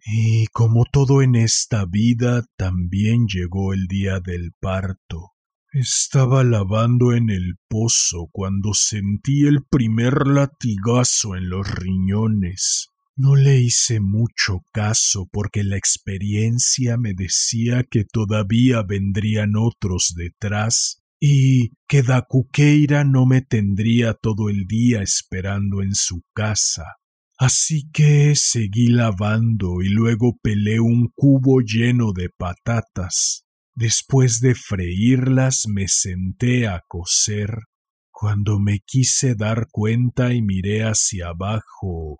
[0.06, 5.32] Y como todo en esta vida, también llegó el día del parto.
[5.72, 12.88] Estaba lavando en el pozo cuando sentí el primer latigazo en los riñones.
[13.14, 21.04] No le hice mucho caso porque la experiencia me decía que todavía vendrían otros detrás
[21.20, 26.96] y que Dacuqueira no me tendría todo el día esperando en su casa.
[27.38, 33.44] Así que seguí lavando y luego pelé un cubo lleno de patatas.
[33.80, 37.60] Después de freírlas me senté a coser.
[38.10, 42.18] Cuando me quise dar cuenta y miré hacia abajo,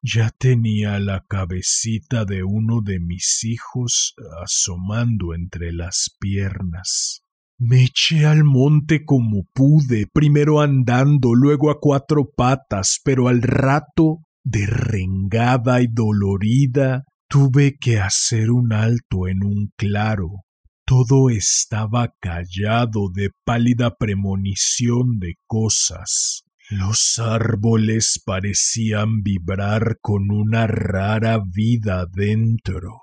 [0.00, 7.22] ya tenía la cabecita de uno de mis hijos asomando entre las piernas.
[7.58, 14.18] Me eché al monte como pude, primero andando, luego a cuatro patas, pero al rato
[14.44, 20.44] derrengada y dolorida, tuve que hacer un alto en un claro.
[20.86, 26.44] Todo estaba callado de pálida premonición de cosas.
[26.68, 33.00] Los árboles parecían vibrar con una rara vida dentro.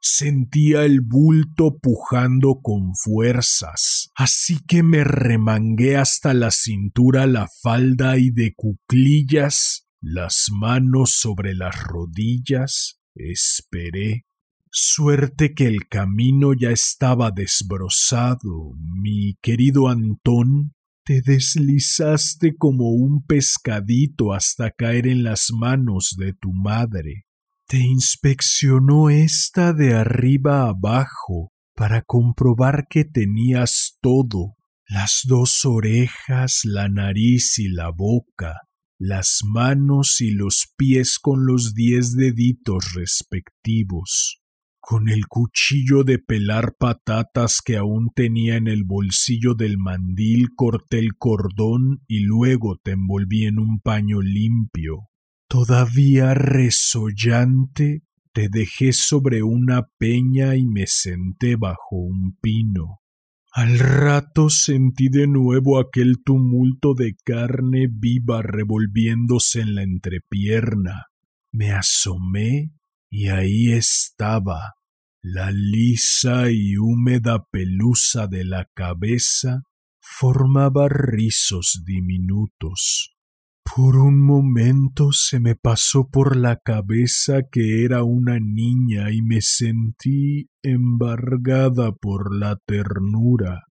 [0.00, 8.16] Sentía el bulto pujando con fuerzas, así que me remangué hasta la cintura la falda
[8.16, 14.27] y de cuclillas las manos sobre las rodillas, esperé.
[14.70, 18.72] Suerte que el camino ya estaba desbrozado.
[18.76, 26.52] Mi querido Antón, te deslizaste como un pescadito hasta caer en las manos de tu
[26.52, 27.24] madre.
[27.66, 34.56] Te inspeccionó esta de arriba abajo para comprobar que tenías todo,
[34.86, 38.56] las dos orejas, la nariz y la boca,
[38.98, 44.42] las manos y los pies con los diez deditos respectivos.
[44.90, 50.98] Con el cuchillo de pelar patatas que aún tenía en el bolsillo del mandil corté
[50.98, 55.10] el cordón y luego te envolví en un paño limpio.
[55.46, 63.00] Todavía resollante te dejé sobre una peña y me senté bajo un pino.
[63.52, 71.08] Al rato sentí de nuevo aquel tumulto de carne viva revolviéndose en la entrepierna.
[71.52, 72.72] Me asomé
[73.10, 74.77] y ahí estaba
[75.32, 79.62] la lisa y húmeda pelusa de la cabeza
[80.00, 83.14] formaba rizos diminutos.
[83.62, 89.40] Por un momento se me pasó por la cabeza que era una niña y me
[89.42, 93.64] sentí embargada por la ternura.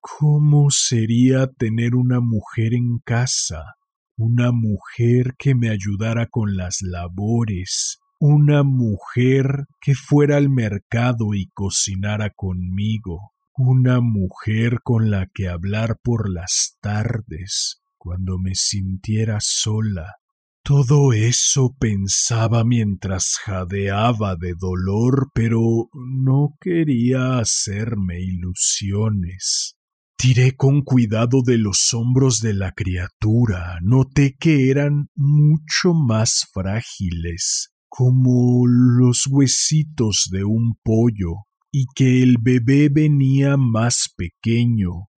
[0.00, 3.76] ¿Cómo sería tener una mujer en casa?
[4.18, 11.48] una mujer que me ayudara con las labores, una mujer que fuera al mercado y
[11.52, 20.16] cocinara conmigo, una mujer con la que hablar por las tardes, cuando me sintiera sola.
[20.62, 25.60] Todo eso pensaba mientras jadeaba de dolor, pero
[25.94, 29.76] no quería hacerme ilusiones.
[30.18, 37.70] Tiré con cuidado de los hombros de la criatura, noté que eran mucho más frágiles,
[37.96, 45.08] como los huesitos de un pollo, y que el bebé venía más pequeño.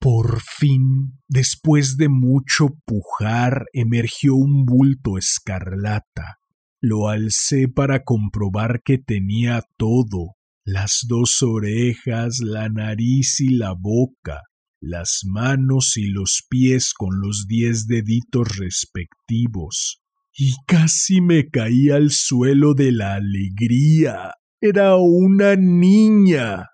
[0.00, 6.38] Por fin, después de mucho pujar, emergió un bulto escarlata.
[6.80, 14.42] Lo alcé para comprobar que tenía todo, las dos orejas, la nariz y la boca,
[14.80, 20.02] las manos y los pies con los diez deditos respectivos.
[20.38, 24.34] Y casi me caí al suelo de la alegría.
[24.60, 26.66] Era una niña.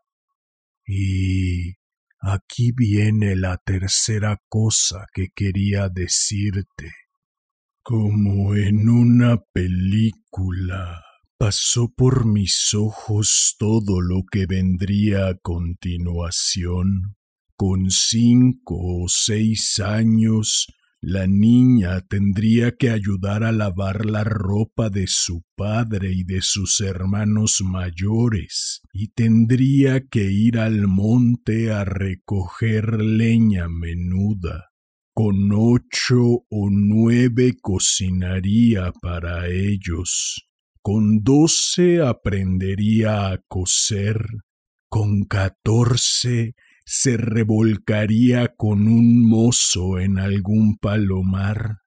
[0.84, 1.74] Y
[2.18, 6.90] aquí viene la tercera cosa que quería decirte.
[7.84, 11.00] Como en una película
[11.38, 17.14] pasó por mis ojos todo lo que vendría a continuación.
[17.54, 20.66] Con cinco o seis años
[21.04, 26.80] la niña tendría que ayudar a lavar la ropa de su padre y de sus
[26.80, 34.70] hermanos mayores, y tendría que ir al monte a recoger leña menuda.
[35.12, 40.48] Con ocho o nueve cocinaría para ellos.
[40.82, 44.24] Con doce aprendería a coser.
[44.88, 46.54] Con catorce
[46.84, 51.78] se revolcaría con un mozo en algún palomar,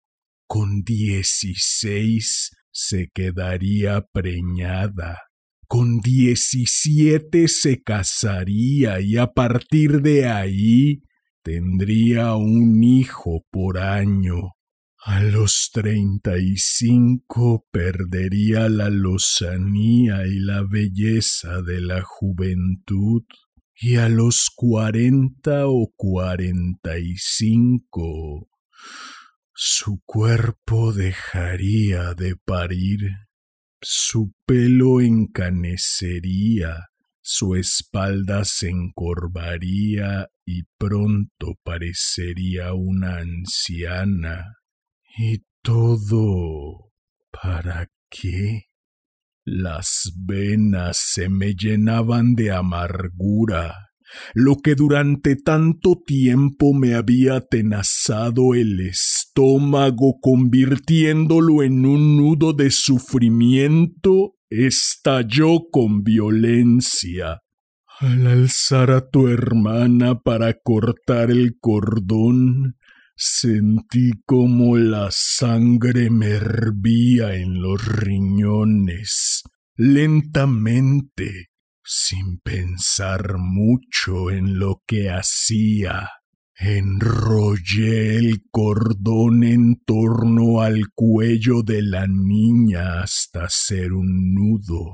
[0.48, 5.20] con dieciséis se quedaría preñada,
[5.68, 11.04] con diecisiete se casaría y a partir de ahí
[11.44, 14.52] tendría un hijo por año.
[15.08, 23.22] A los treinta y cinco perdería la lozanía y la belleza de la juventud
[23.76, 28.50] y a los cuarenta o cuarenta y cinco
[29.58, 33.00] su cuerpo dejaría de parir,
[33.82, 36.90] su pelo encanecería,
[37.22, 44.58] su espalda se encorvaría y pronto parecería una anciana.
[45.18, 46.92] ¿Y todo
[47.32, 48.66] para qué?
[49.48, 53.92] Las venas se me llenaban de amargura,
[54.34, 62.72] lo que durante tanto tiempo me había tenazado el estómago convirtiéndolo en un nudo de
[62.72, 67.42] sufrimiento, estalló con violencia.
[68.00, 72.78] Al alzar a tu hermana para cortar el cordón,
[73.18, 79.44] Sentí como la sangre me hervía en los riñones,
[79.78, 81.48] lentamente,
[81.82, 86.10] sin pensar mucho en lo que hacía.
[86.58, 94.92] Enrollé el cordón en torno al cuello de la niña hasta ser un nudo.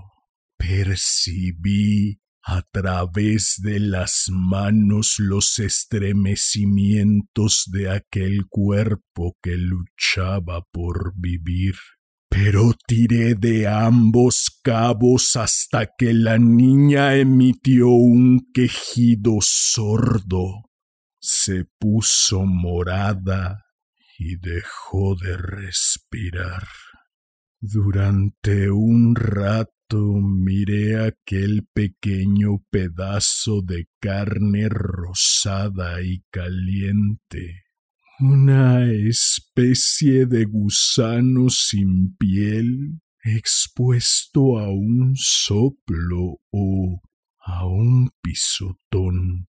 [0.57, 11.75] Percibí a través de las manos los estremecimientos de aquel cuerpo que luchaba por vivir.
[12.29, 20.69] Pero tiré de ambos cabos hasta que la niña emitió un quejido sordo,
[21.19, 23.65] se puso morada
[24.17, 26.65] y dejó de respirar.
[27.59, 37.63] Durante un rato miré aquel pequeño pedazo de carne rosada y caliente,
[38.19, 47.01] una especie de gusano sin piel expuesto a un soplo o
[47.39, 49.47] a un pisotón.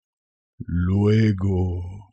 [0.58, 2.09] Luego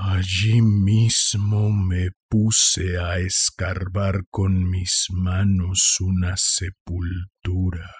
[0.00, 7.90] Allí mismo me puse a escarbar con mis manos una sepultura.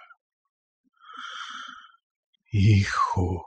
[2.53, 3.45] Hijo,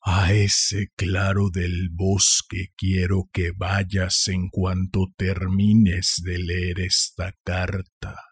[0.00, 8.22] a ese claro del bosque quiero que vayas en cuanto termines de leer esta carta.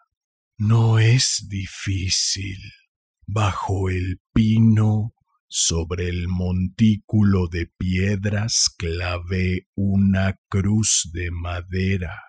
[0.57, 2.61] No es difícil.
[3.27, 5.16] Bajo el pino
[5.49, 12.23] sobre el montículo de piedras clavé una cruz de madera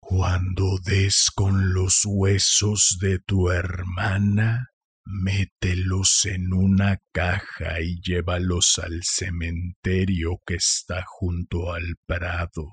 [0.00, 4.70] Cuando des con los huesos de tu hermana,
[5.04, 12.70] mételos en una caja y llévalos al cementerio que está junto al prado.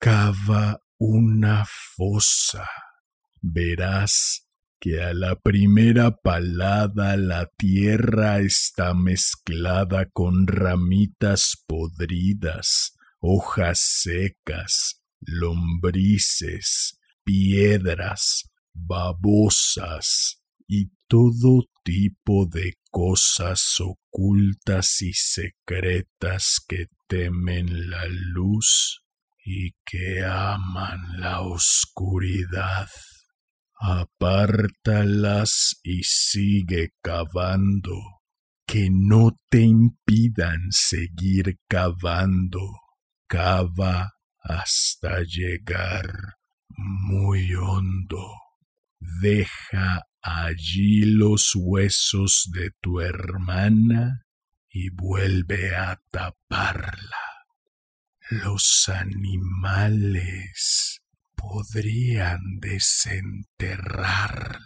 [0.00, 2.68] Cava una fosa.
[3.40, 4.45] Verás
[4.80, 16.98] que a la primera palada la tierra está mezclada con ramitas podridas, hojas secas, lombrices,
[17.24, 29.02] piedras, babosas y todo tipo de cosas ocultas y secretas que temen la luz
[29.44, 32.88] y que aman la oscuridad.
[33.78, 38.22] Apártalas y sigue cavando,
[38.66, 42.60] que no te impidan seguir cavando.
[43.28, 46.36] Cava hasta llegar
[46.68, 48.32] muy hondo.
[49.20, 54.26] Deja allí los huesos de tu hermana
[54.70, 57.46] y vuelve a taparla.
[58.30, 60.95] Los animales
[61.48, 64.60] podrían desenterrarla.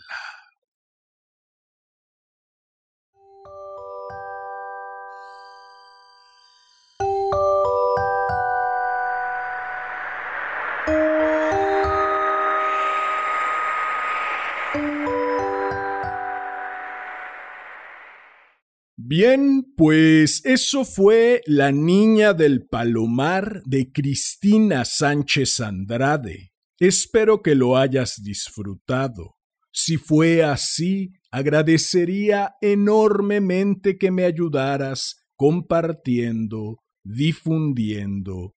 [18.97, 26.50] Bien, pues eso fue La Niña del Palomar de Cristina Sánchez Andrade.
[26.81, 29.37] Espero que lo hayas disfrutado.
[29.71, 38.55] Si fue así, agradecería enormemente que me ayudaras compartiendo, difundiendo.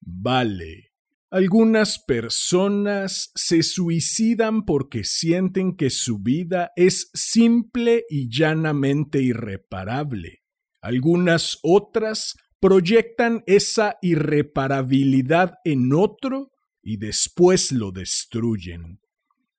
[0.00, 0.92] Vale.
[1.30, 10.44] Algunas personas se suicidan porque sienten que su vida es simple y llanamente irreparable.
[10.80, 16.52] Algunas otras proyectan esa irreparabilidad en otro
[16.82, 19.00] y después lo destruyen.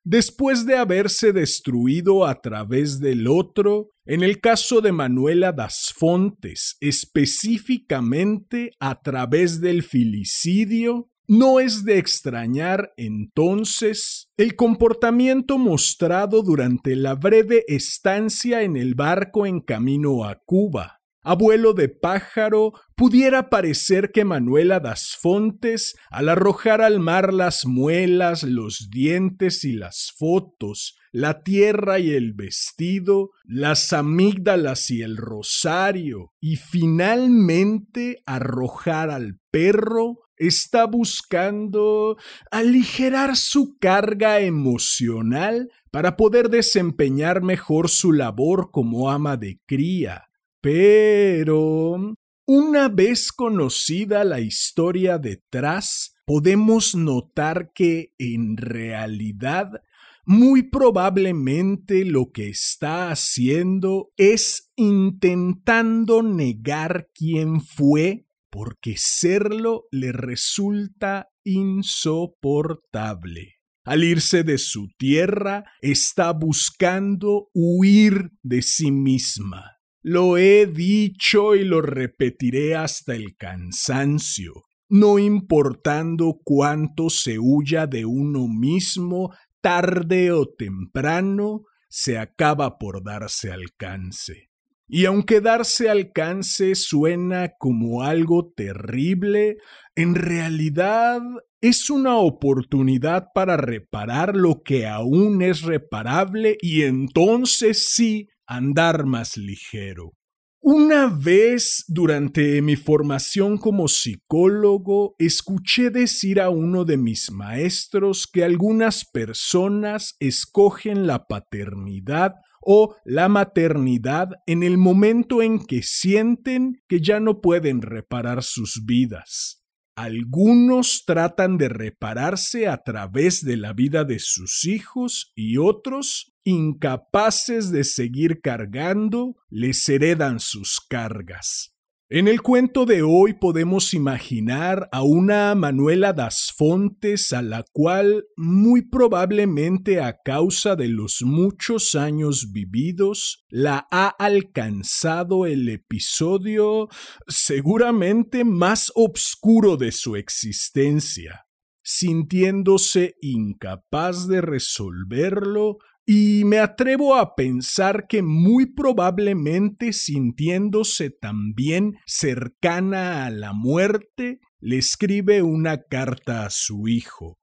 [0.03, 6.77] Después de haberse destruido a través del otro, en el caso de Manuela das Fontes,
[6.79, 17.13] específicamente a través del filicidio, no es de extrañar entonces el comportamiento mostrado durante la
[17.13, 20.98] breve estancia en el barco en camino a Cuba.
[21.21, 28.43] Abuelo de pájaro, pudiera parecer que Manuela das Fontes, al arrojar al mar las muelas,
[28.43, 36.31] los dientes y las fotos, la tierra y el vestido, las amígdalas y el rosario,
[36.39, 42.17] y finalmente arrojar al perro, está buscando
[42.49, 50.28] aligerar su carga emocional para poder desempeñar mejor su labor como ama de cría.
[50.61, 59.81] Pero, una vez conocida la historia detrás, podemos notar que en realidad
[60.25, 71.29] muy probablemente lo que está haciendo es intentando negar quién fue porque serlo le resulta
[71.43, 73.55] insoportable.
[73.83, 79.78] Al irse de su tierra, está buscando huir de sí misma.
[80.01, 84.53] Lo he dicho y lo repetiré hasta el cansancio.
[84.87, 93.51] No importando cuánto se huya de uno mismo, tarde o temprano, se acaba por darse
[93.51, 94.49] alcance.
[94.87, 99.57] Y aunque darse alcance suena como algo terrible,
[99.95, 101.21] en realidad
[101.61, 109.37] es una oportunidad para reparar lo que aún es reparable y entonces sí andar más
[109.37, 110.13] ligero.
[110.61, 118.43] Una vez durante mi formación como psicólogo escuché decir a uno de mis maestros que
[118.43, 126.99] algunas personas escogen la paternidad o la maternidad en el momento en que sienten que
[126.99, 129.63] ya no pueden reparar sus vidas.
[129.95, 137.71] Algunos tratan de repararse a través de la vida de sus hijos y otros, incapaces
[137.71, 141.75] de seguir cargando, les heredan sus cargas.
[142.11, 148.25] En el cuento de hoy podemos imaginar a una Manuela das Fontes a la cual,
[148.35, 156.89] muy probablemente a causa de los muchos años vividos, la ha alcanzado el episodio
[157.27, 161.45] seguramente más oscuro de su existencia.
[161.83, 165.77] sintiéndose incapaz de resolverlo
[166.11, 174.79] y me atrevo a pensar que muy probablemente sintiéndose también cercana a la muerte, le
[174.79, 177.37] escribe una carta a su hijo.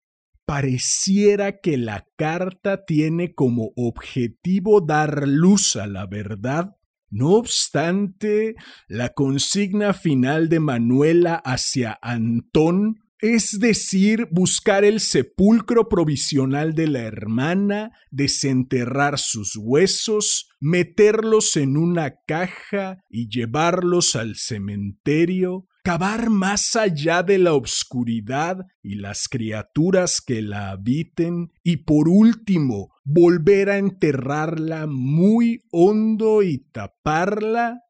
[0.45, 6.75] Pareciera que la carta tiene como objetivo dar luz a la verdad.
[7.09, 8.57] No obstante,
[8.89, 17.01] la consigna final de Manuela hacia Antón es decir, buscar el sepulcro provisional de la
[17.01, 27.23] hermana, desenterrar sus huesos, meterlos en una caja y llevarlos al cementerio, cavar más allá
[27.23, 34.87] de la obscuridad y las criaturas que la habiten, y por último, volver a enterrarla
[34.87, 37.81] muy hondo y taparla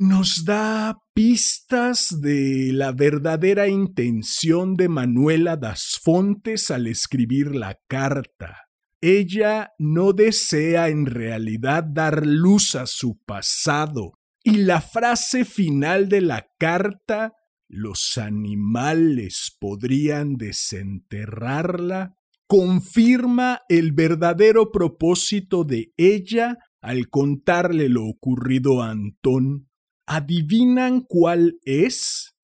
[0.00, 8.56] nos da pistas de la verdadera intención de Manuela das Fontes al escribir la carta.
[9.02, 16.22] Ella no desea en realidad dar luz a su pasado, y la frase final de
[16.22, 17.34] la carta,
[17.68, 22.14] los animales podrían desenterrarla,
[22.46, 29.69] confirma el verdadero propósito de ella al contarle lo ocurrido a Antón
[30.12, 32.34] ¿Adivinan cuál es?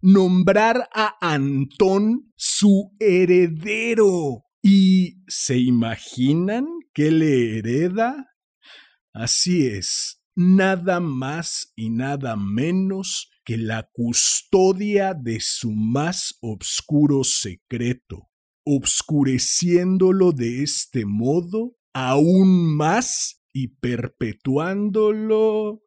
[0.00, 4.42] Nombrar a Antón su heredero.
[4.60, 8.26] ¿Y se imaginan qué le hereda?
[9.12, 18.28] Así es, nada más y nada menos que la custodia de su más obscuro secreto,
[18.64, 25.84] obscureciéndolo de este modo aún más y perpetuándolo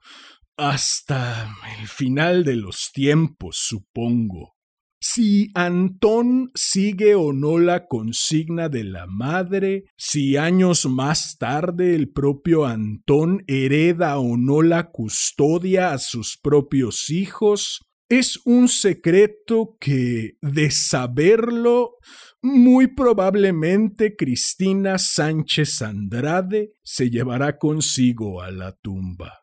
[0.61, 4.53] hasta el final de los tiempos, supongo.
[4.99, 12.11] Si Antón sigue o no la consigna de la madre, si años más tarde el
[12.11, 20.33] propio Antón hereda o no la custodia a sus propios hijos, es un secreto que,
[20.41, 21.95] de saberlo,
[22.43, 29.41] muy probablemente Cristina Sánchez Andrade se llevará consigo a la tumba.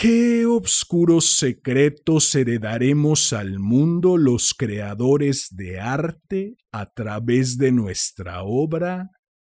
[0.00, 9.10] ¿Qué obscuros secretos heredaremos al mundo los creadores de arte a través de nuestra obra?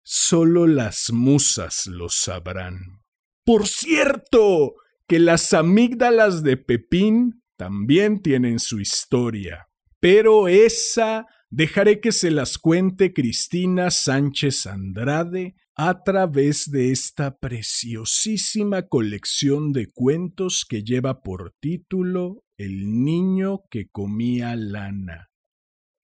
[0.03, 3.03] Solo las musas lo sabrán.
[3.45, 4.77] Por cierto,
[5.07, 9.67] que las amígdalas de Pepín también tienen su historia,
[10.01, 18.87] pero esa dejaré que se las cuente Cristina Sánchez Andrade a través de esta preciosísima
[18.87, 25.31] colección de cuentos que lleva por título El niño que comía lana.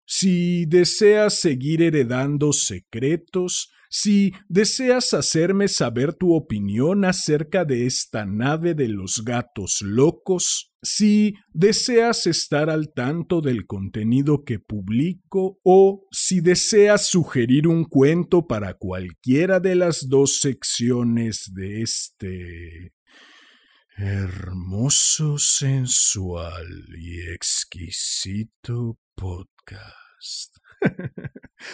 [0.07, 8.73] Si deseas seguir heredando secretos, si deseas hacerme saber tu opinión acerca de esta nave
[8.73, 16.41] de los gatos locos, si deseas estar al tanto del contenido que publico o si
[16.41, 22.93] deseas sugerir un cuento para cualquiera de las dos secciones de este
[23.97, 26.67] hermoso, sensual
[26.99, 30.57] y exquisito podcast.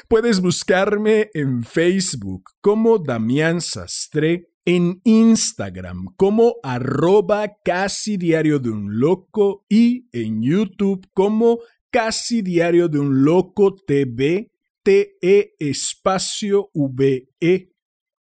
[0.08, 9.00] Puedes buscarme en Facebook como Damián Sastre, en Instagram como arroba casi diario de un
[9.00, 11.58] loco y en YouTube como
[11.90, 14.50] casi diario de un loco TV,
[14.82, 17.72] TE espacio VE.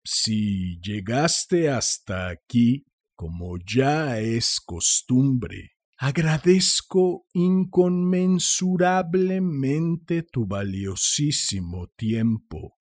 [0.03, 2.85] Si llegaste hasta aquí,
[3.15, 12.77] como ya es costumbre, Agradezco inconmensurablemente tu valiosísimo tiempo.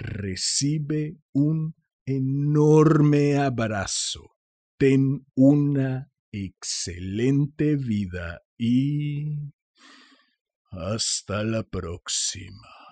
[0.00, 1.76] Recibe un
[2.06, 4.36] enorme abrazo.
[4.78, 9.52] Ten una excelente vida y
[10.70, 12.85] hasta la próxima.